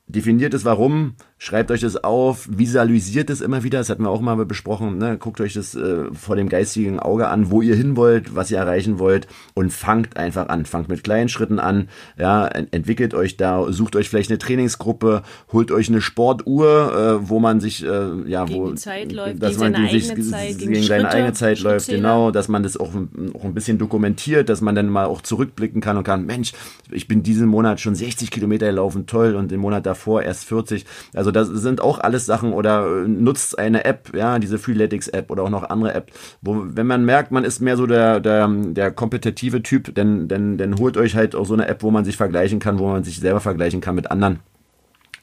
definiert 0.07 0.55
es 0.55 0.64
warum, 0.64 1.16
Schreibt 1.37 1.73
euch 1.73 1.81
das 1.81 2.03
auf, 2.03 2.49
visualisiert 2.49 3.29
es 3.29 3.40
immer 3.40 3.64
wieder, 3.64 3.79
das 3.79 3.90
hatten 3.90 4.05
wir 4.05 4.11
auch 4.11 4.20
mal 4.20 4.37
besprochen, 4.47 4.99
ne? 4.99 5.18
guckt 5.18 5.40
euch 5.40 5.53
das 5.53 5.75
äh, 5.75 6.05
vor 6.14 6.37
dem 6.37 6.49
geistigen 6.49 7.01
Auge 7.01 7.27
an, 7.29 7.51
wo 7.51 7.61
ihr 7.61 7.75
hin 7.75 7.97
wollt, 7.97 8.37
was 8.37 8.53
ihr 8.53 8.59
erreichen 8.59 9.01
wollt 9.01 9.27
und 9.53 9.73
fangt 9.73 10.16
einfach 10.16 10.49
an, 10.49 10.64
fangt 10.64 10.88
mit 10.88 11.03
kleinen 11.03 11.29
Schritten 11.29 11.59
an, 11.59 11.88
ja, 12.16 12.47
entwickelt 12.47 13.14
euch 13.14 13.37
da, 13.37 13.70
sucht 13.73 13.97
euch 13.97 14.09
vielleicht 14.09 14.31
eine 14.31 14.38
Trainingsgruppe, 14.38 15.23
holt 15.53 15.73
euch 15.73 15.88
eine 15.88 16.01
Sportuhr, 16.01 17.20
äh, 17.20 17.29
wo 17.29 17.40
man 17.40 17.61
sich, 17.61 17.85
äh, 17.85 18.29
ja, 18.29 18.44
gegen 18.44 18.61
wo, 18.61 18.66
läuft, 19.12 19.42
dass 19.42 19.59
man 19.59 19.75
sich, 19.90 20.07
Zeit, 20.07 20.59
gegen, 20.59 20.73
gegen 20.73 20.87
seine 20.87 21.11
eigene 21.11 21.33
Zeit 21.33 21.61
läuft, 21.61 21.88
genau, 21.88 22.31
dass 22.31 22.47
man 22.47 22.62
das 22.62 22.77
auch, 22.77 22.92
auch 23.35 23.44
ein 23.44 23.55
bisschen 23.55 23.79
dokumentiert, 23.79 24.49
dass 24.49 24.61
man 24.61 24.77
dann 24.77 24.88
mal 24.88 25.07
auch 25.07 25.20
zurückblicken 25.20 25.81
kann 25.81 25.97
und 25.97 26.05
kann, 26.05 26.25
Mensch, 26.25 26.53
ich 26.92 27.09
bin 27.09 27.25
diesen 27.25 27.49
Monat 27.49 27.81
schon 27.81 27.97
60 27.97 28.31
Kilometer 28.31 28.66
gelaufen, 28.66 29.07
toll, 29.07 29.35
und 29.35 29.51
den 29.51 29.61
Monat 29.61 29.85
davor 29.85 30.23
erst 30.23 30.44
40, 30.44 30.87
also 31.12 31.23
das 31.30 31.48
sind 31.48 31.80
auch 31.80 31.98
alles 31.98 32.26
Sachen 32.26 32.52
oder 32.52 32.87
äh, 32.87 33.08
nutzt 33.08 33.58
eine 33.58 33.84
App, 33.84 34.14
ja, 34.14 34.38
diese 34.38 34.58
Freeletics 34.58 35.08
App 35.08 35.30
oder 35.30 35.42
auch 35.42 35.50
noch 35.50 35.68
andere 35.68 35.94
App, 35.94 36.10
wo, 36.42 36.64
wenn 36.64 36.87
man 36.87 37.04
merkt, 37.04 37.30
man 37.30 37.44
ist 37.44 37.60
mehr 37.60 37.76
so 37.76 37.87
der, 37.87 38.20
der, 38.20 38.48
der 38.48 38.90
kompetitive 38.90 39.62
Typ, 39.62 39.94
dann, 39.94 40.28
dann, 40.28 40.58
dann 40.58 40.78
holt 40.78 40.96
euch 40.96 41.16
halt 41.16 41.34
auch 41.34 41.46
so 41.46 41.54
eine 41.54 41.68
App, 41.68 41.82
wo 41.82 41.90
man 41.90 42.04
sich 42.04 42.16
vergleichen 42.16 42.58
kann, 42.58 42.78
wo 42.78 42.88
man 42.88 43.04
sich 43.04 43.20
selber 43.20 43.40
vergleichen 43.40 43.80
kann 43.80 43.94
mit 43.94 44.10
anderen. 44.10 44.40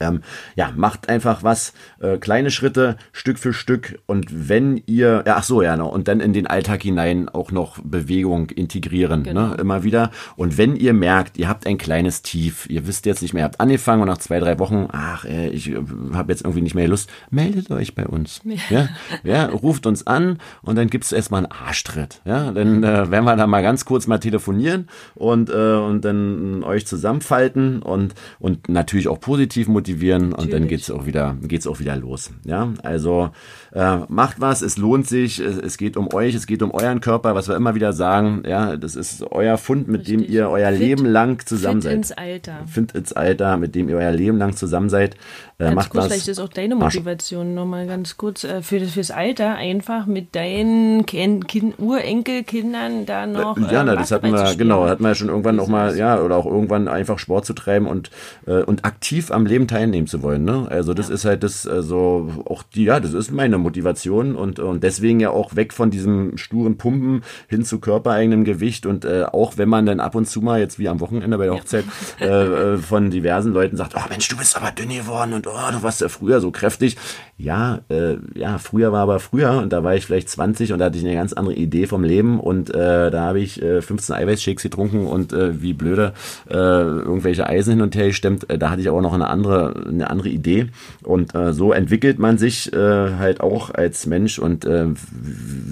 Ähm, 0.02 0.22
ja, 0.56 0.72
macht 0.76 1.10
einfach 1.10 1.44
was, 1.44 1.74
äh, 2.00 2.18
kleine 2.18 2.52
Schritte, 2.52 2.98
Stück 3.12 3.40
für 3.40 3.54
Stück 3.54 4.00
und 4.06 4.50
wenn 4.50 4.82
ihr, 4.86 5.24
ja, 5.26 5.36
ach 5.38 5.44
so, 5.44 5.62
ja, 5.62 5.78
no, 5.78 5.88
und 5.88 6.08
dann 6.08 6.20
in 6.20 6.34
den 6.34 6.48
Alltag 6.48 6.82
hinein 6.82 7.30
auch 7.30 7.52
noch 7.52 7.80
Bewegung 7.84 8.50
integrieren, 8.50 9.22
ne, 9.22 9.30
genau. 9.30 9.48
ne, 9.50 9.56
immer 9.56 9.84
wieder. 9.84 10.12
Und 10.36 10.58
wenn 10.58 10.76
ihr 10.76 10.94
merkt, 10.94 11.38
ihr 11.38 11.48
habt 11.48 11.68
ein 11.68 11.78
kleines 11.78 12.22
Tief, 12.22 12.68
ihr 12.70 12.88
wisst 12.88 13.06
jetzt 13.06 13.22
nicht 13.22 13.34
mehr, 13.34 13.44
ihr 13.44 13.46
habt 13.46 13.60
angefangen 13.60 14.02
und 14.02 14.08
nach 14.08 14.18
zwei, 14.18 14.40
drei 14.40 14.60
Wochen, 14.60 14.88
ach, 14.92 15.26
äh, 15.26 15.50
ich 15.50 15.70
äh, 15.70 15.78
habe 16.14 16.32
jetzt 16.32 16.44
irgendwie 16.44 16.62
nicht 16.62 16.76
mehr 16.76 16.88
Lust, 16.88 17.10
meldet 17.30 17.70
euch 17.72 17.96
bei 17.96 18.08
uns. 18.08 18.42
Ja, 18.70 18.90
ja, 19.24 19.46
ruft 19.48 19.86
uns 19.86 20.08
an 20.08 20.40
und 20.62 20.78
dann 20.78 20.88
gibt's 20.88 21.12
erstmal 21.12 21.46
einen 21.46 21.52
Arschtritt. 21.52 22.22
Ja, 22.26 22.52
dann 22.52 22.84
äh, 22.84 23.12
werden 23.12 23.26
wir 23.26 23.36
da 23.36 23.48
mal 23.48 23.62
ganz 23.62 23.86
kurz 23.86 24.08
mal 24.08 24.20
telefonieren 24.20 24.88
und, 25.16 25.50
äh, 25.50 25.76
und 25.76 26.04
dann 26.04 26.64
euch 26.64 26.86
zusammenfalten 26.88 27.82
und, 27.82 28.16
und 28.40 28.70
natürlich 28.70 29.08
auch 29.08 29.20
positiv 29.20 29.68
motivieren 29.68 29.91
Natürlich. 30.32 30.46
und 30.46 30.54
dann 30.54 30.68
geht's 30.68 30.92
auch 30.92 31.06
wieder, 31.06 31.36
geht's 31.42 31.68
auch 31.68 31.80
wieder 31.80 31.96
los. 31.96 32.32
Ja, 32.46 32.74
also 32.84 33.32
äh, 33.74 33.98
macht 34.10 34.42
was, 34.42 34.62
es 34.62 34.78
lohnt 34.78 35.08
sich, 35.08 35.40
es, 35.40 35.58
es, 35.58 35.78
geht 35.78 35.96
um 35.96 36.14
euch, 36.14 36.36
es 36.36 36.46
geht 36.46 36.62
um 36.62 36.72
euren 36.72 37.00
Körper, 37.00 37.36
was 37.36 37.48
wir 37.48 37.56
immer 37.56 37.74
wieder 37.74 37.94
sagen. 37.94 38.44
Ja, 38.46 38.76
das 38.76 38.96
ist 38.96 39.24
euer 39.32 39.58
Fund, 39.58 39.88
mit 39.88 40.02
Richtig. 40.02 40.28
dem 40.28 40.34
ihr 40.34 40.50
euer 40.50 40.72
fit, 40.72 40.80
Leben 40.80 41.06
lang 41.06 41.46
zusammen 41.46 41.82
fit 41.82 41.84
seid. 41.84 41.94
ins 41.96 42.12
Alter. 42.12 42.60
Find 42.68 42.92
ins 42.94 43.14
Alter, 43.14 43.58
mit 43.58 43.76
dem 43.76 43.88
ihr 43.88 43.96
euer 43.96 44.12
Leben 44.12 44.38
lang 44.38 44.56
zusammen 44.56 44.90
seid. 44.90 45.16
Äh, 45.58 45.66
ganz 45.66 45.76
macht 45.76 45.90
kurz, 45.92 46.04
was. 46.04 46.12
Vielleicht 46.12 46.28
ist 46.28 46.40
auch 46.40 46.50
deine 46.50 46.76
Motivation 46.76 47.54
nochmal 47.54 47.88
ganz 47.88 48.18
kurz 48.18 48.44
äh, 48.44 48.62
für 48.62 48.80
das 48.80 48.92
fürs 48.92 49.12
Alter 49.12 49.56
einfach 49.56 50.06
mit 50.06 50.36
deinen 50.36 51.06
kind, 51.06 51.48
kind, 51.48 51.80
Urenkelkindern 51.80 53.06
da 53.06 53.26
noch. 53.26 53.58
Äh, 53.58 53.74
ja, 53.74 53.84
na, 53.84 53.96
das 53.96 54.12
hatten 54.12 54.32
wir, 54.32 54.56
genau, 54.56 54.86
hatten 54.86 55.04
wir 55.04 55.10
ja 55.10 55.16
schon 55.16 55.30
irgendwann 55.30 55.56
nochmal, 55.56 55.98
ja, 55.98 56.20
oder 56.20 56.36
auch 56.36 56.46
irgendwann 56.46 56.88
einfach 56.88 57.20
Sport 57.20 57.46
zu 57.46 57.54
treiben 57.54 57.88
und, 57.88 58.12
äh, 58.48 58.64
und 58.64 58.86
aktiv 58.86 59.32
am 59.32 59.46
Leben 59.46 59.68
teilnehmen 59.72 60.08
zu 60.08 60.22
wollen. 60.22 60.44
Ne? 60.44 60.68
Also 60.70 60.94
das 60.94 61.10
ja. 61.10 61.16
ist 61.16 61.26
halt 61.26 61.44
das, 61.44 61.66
also 61.66 62.30
auch 62.46 62.64
die, 62.64 62.84
ja, 62.86 63.00
das 63.00 63.14
ist 63.14 63.32
meine 63.32 63.58
Motivation 63.58 64.36
und, 64.36 64.60
und 64.60 64.84
deswegen 64.84 65.20
ja 65.20 65.30
auch 65.30 65.56
weg 65.56 65.74
von 65.74 65.90
diesem 65.92 66.38
sturen 66.38 66.78
Pumpen 66.78 67.24
hin 67.48 67.64
zu 67.64 67.80
körpereigenem 67.80 68.44
Gewicht 68.44 68.86
und 68.86 69.06
äh, 69.06 69.24
auch 69.24 69.58
wenn 69.58 69.70
man 69.70 69.86
dann 69.86 70.00
ab 70.00 70.16
und 70.16 70.28
zu 70.28 70.42
mal 70.42 70.60
jetzt 70.60 70.78
wie 70.80 70.90
am 70.90 71.00
Wochenende 71.00 71.38
bei 71.38 71.46
der 71.46 71.54
Hochzeit 71.54 71.86
ja. 72.20 72.26
äh, 72.26 72.74
äh, 72.74 72.78
von 72.78 73.12
diversen 73.12 73.54
Leuten 73.54 73.78
sagt, 73.78 73.96
oh 73.96 74.10
Mensch, 74.10 74.28
du 74.28 74.38
bist 74.38 74.58
aber 74.58 74.72
dünn 74.72 74.90
geworden 74.90 75.34
und 75.34 75.48
oh, 75.48 75.72
du 75.72 75.84
warst 75.84 76.02
ja 76.02 76.10
früher 76.10 76.42
so 76.42 76.52
kräftig. 76.52 76.98
Ja, 77.38 77.80
äh, 77.90 78.18
ja, 78.36 78.58
früher 78.58 78.92
war 78.92 79.02
aber 79.02 79.20
früher 79.20 79.54
und 79.54 79.74
da 79.74 79.84
war 79.84 79.96
ich 79.96 80.06
vielleicht 80.06 80.30
20 80.30 80.74
und 80.74 80.80
da 80.80 80.86
hatte 80.86 80.98
ich 80.98 81.06
eine 81.06 81.16
ganz 81.16 81.34
andere 81.34 81.56
Idee 81.56 81.88
vom 81.88 82.04
Leben 82.04 82.40
und 82.40 82.70
äh, 82.74 83.10
da 83.10 83.22
habe 83.22 83.40
ich 83.40 83.62
äh, 83.62 83.82
15 83.82 84.16
Eiweißshakes 84.16 84.64
getrunken 84.64 85.08
und 85.08 85.34
äh, 85.34 85.62
wie 85.62 85.74
blöde 85.74 86.14
äh, 86.50 86.54
irgendwelche 86.56 87.48
Eisen 87.48 87.72
hin 87.72 87.82
und 87.82 87.96
her 87.96 88.08
gestemmt. 88.08 88.50
Äh, 88.50 88.58
da 88.58 88.70
hatte 88.70 88.82
ich 88.82 88.90
aber 88.90 89.02
noch 89.02 89.14
eine 89.14 89.28
andere, 89.28 89.61
eine 89.70 90.10
andere 90.10 90.30
Idee 90.30 90.68
und 91.04 91.36
äh, 91.36 91.54
so 91.54 91.72
entwickelt 91.72 92.20
man 92.20 92.38
sich 92.38 92.72
äh, 92.74 92.78
halt 92.78 93.42
auch 93.42 93.70
als 93.70 94.06
Mensch 94.06 94.40
und 94.40 94.66
äh, 94.66 94.88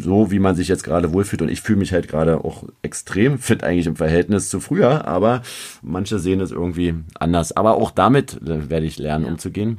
so 0.02 0.32
wie 0.32 0.40
man 0.40 0.56
sich 0.56 0.68
jetzt 0.68 0.84
gerade 0.84 1.14
wohlfühlt 1.14 1.42
und 1.42 1.50
ich 1.50 1.62
fühle 1.62 1.80
mich 1.80 1.94
halt 1.94 2.08
gerade 2.08 2.44
auch 2.44 2.64
extrem 2.82 3.40
fit 3.40 3.64
eigentlich 3.64 3.88
im 3.88 3.96
Verhältnis 3.96 4.50
zu 4.50 4.60
früher, 4.60 5.08
aber 5.08 5.42
manche 5.82 6.20
sehen 6.20 6.42
es 6.42 6.52
irgendwie 6.52 6.96
anders. 7.20 7.56
Aber 7.56 7.76
auch 7.76 7.92
damit 7.92 8.40
äh, 8.42 8.70
werde 8.70 8.86
ich 8.86 8.98
lernen, 8.98 9.26
umzugehen. 9.26 9.78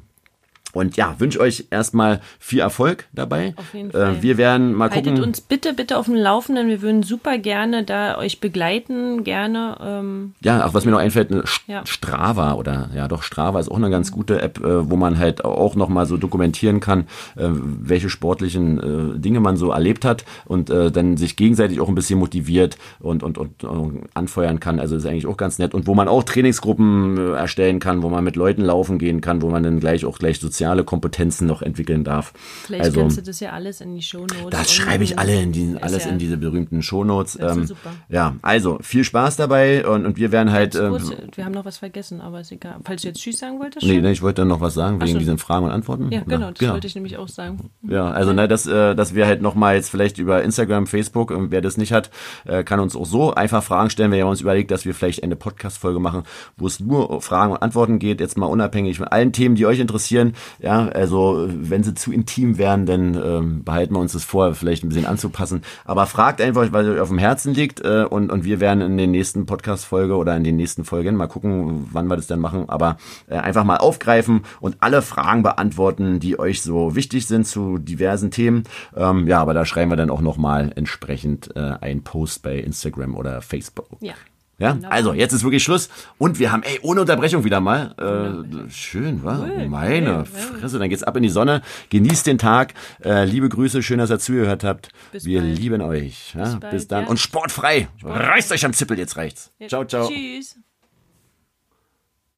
Und 0.72 0.96
ja, 0.96 1.16
wünsche 1.18 1.40
euch 1.40 1.66
erstmal 1.70 2.20
viel 2.38 2.60
Erfolg 2.60 3.06
dabei. 3.12 3.54
Auf 3.56 3.74
jeden 3.74 3.90
Fall. 3.90 4.16
Äh, 4.16 4.22
wir 4.22 4.38
werden 4.38 4.72
mal 4.72 4.90
Haltet 4.90 5.04
gucken. 5.04 5.10
Haltet 5.12 5.26
uns 5.26 5.40
bitte, 5.40 5.74
bitte 5.74 5.98
auf 5.98 6.06
dem 6.06 6.14
Laufenden. 6.14 6.68
Wir 6.68 6.82
würden 6.82 7.02
super 7.02 7.38
gerne 7.38 7.84
da 7.84 8.18
euch 8.18 8.40
begleiten, 8.40 9.24
gerne. 9.24 9.76
Ähm, 9.82 10.34
ja, 10.42 10.64
auch 10.66 10.74
was 10.74 10.84
mir 10.84 10.92
noch 10.92 10.98
einfällt, 10.98 11.30
ja. 11.66 11.84
Strava 11.86 12.54
oder 12.54 12.90
ja 12.94 13.08
doch, 13.08 13.22
Strava 13.22 13.60
ist 13.60 13.70
auch 13.70 13.76
eine 13.76 13.90
ganz 13.90 14.12
gute 14.12 14.40
App, 14.40 14.58
äh, 14.64 14.90
wo 14.90 14.96
man 14.96 15.18
halt 15.18 15.44
auch 15.44 15.74
nochmal 15.74 16.06
so 16.06 16.16
dokumentieren 16.16 16.80
kann, 16.80 17.00
äh, 17.36 17.48
welche 17.48 18.08
sportlichen 18.10 19.16
äh, 19.16 19.18
Dinge 19.18 19.40
man 19.40 19.56
so 19.56 19.70
erlebt 19.70 20.04
hat 20.04 20.24
und 20.44 20.70
äh, 20.70 20.90
dann 20.90 21.16
sich 21.16 21.36
gegenseitig 21.36 21.80
auch 21.80 21.88
ein 21.88 21.94
bisschen 21.94 22.18
motiviert 22.18 22.78
und, 23.00 23.22
und, 23.22 23.38
und, 23.38 23.64
und 23.64 24.02
anfeuern 24.14 24.60
kann. 24.60 24.78
Also 24.78 24.96
ist 24.96 25.06
eigentlich 25.06 25.26
auch 25.26 25.36
ganz 25.36 25.58
nett. 25.58 25.74
Und 25.74 25.86
wo 25.86 25.94
man 25.94 26.08
auch 26.08 26.22
Trainingsgruppen 26.22 27.18
äh, 27.18 27.32
erstellen 27.32 27.80
kann, 27.80 28.02
wo 28.02 28.08
man 28.08 28.22
mit 28.22 28.36
Leuten 28.36 28.62
laufen 28.62 28.98
gehen 28.98 29.20
kann, 29.20 29.42
wo 29.42 29.50
man 29.50 29.62
dann 29.62 29.80
gleich 29.80 30.04
auch 30.04 30.18
gleich 30.18 30.38
sozial 30.38 30.59
soziale 30.60 30.84
Kompetenzen 30.84 31.46
noch 31.46 31.62
entwickeln 31.62 32.04
darf. 32.04 32.34
Vielleicht 32.66 32.84
also, 32.84 33.00
kannst 33.00 33.16
du 33.16 33.22
das 33.22 33.40
ja 33.40 33.52
alles 33.52 33.80
in 33.80 33.94
die 33.94 34.02
Shownotes. 34.02 34.50
Das 34.50 34.70
schreibe 34.70 35.04
ich 35.04 35.18
alle 35.18 35.40
in 35.40 35.52
die, 35.52 35.76
alles 35.80 36.04
ja 36.04 36.10
in 36.10 36.18
diese 36.18 36.36
berühmten 36.36 36.82
Shownotes. 36.82 37.38
Ähm, 37.40 37.64
super. 37.64 37.92
Ja, 38.10 38.36
also 38.42 38.78
viel 38.82 39.02
Spaß 39.02 39.36
dabei 39.36 39.86
und, 39.86 40.04
und 40.04 40.18
wir 40.18 40.32
werden 40.32 40.52
halt. 40.52 40.74
Äh, 40.74 40.90
wir 41.34 41.44
haben 41.46 41.52
noch 41.52 41.64
was 41.64 41.78
vergessen, 41.78 42.20
aber 42.20 42.40
ist 42.40 42.52
egal. 42.52 42.76
Falls 42.84 43.00
du 43.00 43.08
jetzt 43.08 43.20
Tschüss 43.20 43.38
sagen 43.38 43.58
wolltest. 43.58 43.86
Nee, 43.86 44.02
nee, 44.02 44.12
ich 44.12 44.20
wollte 44.20 44.42
dann 44.42 44.48
noch 44.48 44.60
was 44.60 44.74
sagen 44.74 45.00
wegen 45.00 45.12
so. 45.12 45.18
diesen 45.18 45.38
Fragen 45.38 45.64
und 45.64 45.70
Antworten. 45.70 46.12
Ja, 46.12 46.20
genau, 46.20 46.50
das 46.50 46.58
genau. 46.58 46.74
wollte 46.74 46.86
ich 46.86 46.94
nämlich 46.94 47.16
auch 47.16 47.28
sagen. 47.28 47.70
Ja, 47.88 48.10
also 48.10 48.34
ne, 48.34 48.46
dass, 48.46 48.66
äh, 48.66 48.94
dass 48.94 49.14
wir 49.14 49.26
halt 49.26 49.40
nochmal 49.40 49.76
jetzt 49.76 49.88
vielleicht 49.88 50.18
über 50.18 50.42
Instagram, 50.42 50.86
Facebook, 50.86 51.30
und 51.30 51.50
wer 51.50 51.62
das 51.62 51.78
nicht 51.78 51.92
hat, 51.92 52.10
äh, 52.44 52.64
kann 52.64 52.80
uns 52.80 52.94
auch 52.94 53.06
so 53.06 53.32
einfach 53.32 53.62
Fragen 53.62 53.88
stellen. 53.88 54.12
Wir 54.12 54.22
haben 54.22 54.30
uns 54.30 54.42
überlegt, 54.42 54.70
dass 54.70 54.84
wir 54.84 54.94
vielleicht 54.94 55.22
eine 55.22 55.36
Podcast-Folge 55.36 56.00
machen, 56.00 56.24
wo 56.58 56.66
es 56.66 56.80
nur 56.80 57.22
Fragen 57.22 57.52
und 57.52 57.62
Antworten 57.62 57.98
geht, 57.98 58.20
jetzt 58.20 58.36
mal 58.36 58.46
unabhängig 58.46 58.98
von 58.98 59.08
allen 59.08 59.32
Themen, 59.32 59.54
die 59.54 59.64
euch 59.64 59.80
interessieren. 59.80 60.34
Ja, 60.58 60.88
also 60.88 61.46
wenn 61.48 61.82
sie 61.82 61.94
zu 61.94 62.12
intim 62.12 62.58
wären, 62.58 62.86
dann 62.86 63.14
ähm, 63.14 63.64
behalten 63.64 63.94
wir 63.94 64.00
uns 64.00 64.12
das 64.12 64.24
vor, 64.24 64.54
vielleicht 64.54 64.84
ein 64.84 64.88
bisschen 64.88 65.06
anzupassen. 65.06 65.62
Aber 65.84 66.06
fragt 66.06 66.40
einfach, 66.40 66.72
weil 66.72 66.88
euch 66.90 67.00
auf 67.00 67.08
dem 67.08 67.18
Herzen 67.18 67.54
liegt 67.54 67.80
äh, 67.84 68.04
und, 68.08 68.30
und 68.30 68.44
wir 68.44 68.60
werden 68.60 68.80
in 68.80 68.96
den 68.96 69.10
nächsten 69.10 69.46
Podcast-Folge 69.46 70.16
oder 70.16 70.36
in 70.36 70.44
den 70.44 70.56
nächsten 70.56 70.84
Folgen 70.84 71.16
mal 71.16 71.26
gucken, 71.26 71.88
wann 71.92 72.08
wir 72.08 72.16
das 72.16 72.26
dann 72.26 72.40
machen, 72.40 72.68
aber 72.68 72.96
äh, 73.28 73.36
einfach 73.36 73.64
mal 73.64 73.78
aufgreifen 73.78 74.42
und 74.60 74.76
alle 74.80 75.02
Fragen 75.02 75.42
beantworten, 75.42 76.20
die 76.20 76.38
euch 76.38 76.62
so 76.62 76.94
wichtig 76.94 77.26
sind 77.26 77.46
zu 77.46 77.78
diversen 77.78 78.30
Themen. 78.30 78.64
Ähm, 78.96 79.26
ja, 79.26 79.40
aber 79.40 79.54
da 79.54 79.64
schreiben 79.64 79.90
wir 79.90 79.96
dann 79.96 80.10
auch 80.10 80.20
nochmal 80.20 80.72
entsprechend 80.74 81.54
äh, 81.56 81.74
einen 81.80 82.02
Post 82.02 82.42
bei 82.42 82.56
Instagram 82.58 83.14
oder 83.14 83.42
Facebook. 83.42 83.88
Ja. 84.00 84.14
Ja, 84.60 84.72
genau. 84.72 84.88
also 84.90 85.14
jetzt 85.14 85.32
ist 85.32 85.42
wirklich 85.42 85.64
Schluss 85.64 85.88
und 86.18 86.38
wir 86.38 86.52
haben, 86.52 86.62
ey, 86.62 86.78
ohne 86.82 87.00
Unterbrechung 87.00 87.44
wieder 87.44 87.60
mal. 87.60 87.94
Äh, 87.98 88.70
schön, 88.70 89.24
wa? 89.24 89.38
Cool. 89.40 89.68
Meine 89.68 90.26
Fresse, 90.26 90.78
dann 90.78 90.90
geht's 90.90 91.02
ab 91.02 91.16
in 91.16 91.22
die 91.22 91.30
Sonne. 91.30 91.62
Genießt 91.88 92.26
den 92.26 92.36
Tag. 92.36 92.74
Äh, 93.02 93.24
liebe 93.24 93.48
Grüße, 93.48 93.82
schön, 93.82 93.98
dass 93.98 94.10
ihr 94.10 94.18
zugehört 94.18 94.62
habt. 94.62 94.90
Bis 95.12 95.24
wir 95.24 95.40
bald. 95.40 95.58
lieben 95.58 95.80
euch. 95.80 96.34
Ja? 96.34 96.44
Bis, 96.44 96.60
bald, 96.60 96.72
Bis 96.72 96.88
dann. 96.88 97.04
Ja. 97.04 97.10
Und 97.10 97.18
sportfrei. 97.18 97.88
Sport. 97.96 98.18
Reißt 98.18 98.52
euch 98.52 98.64
am 98.66 98.74
Zippel, 98.74 98.98
jetzt 98.98 99.16
reicht's. 99.16 99.50
Ciao, 99.66 99.84
ciao. 99.84 100.08
Tschüss. 100.08 100.56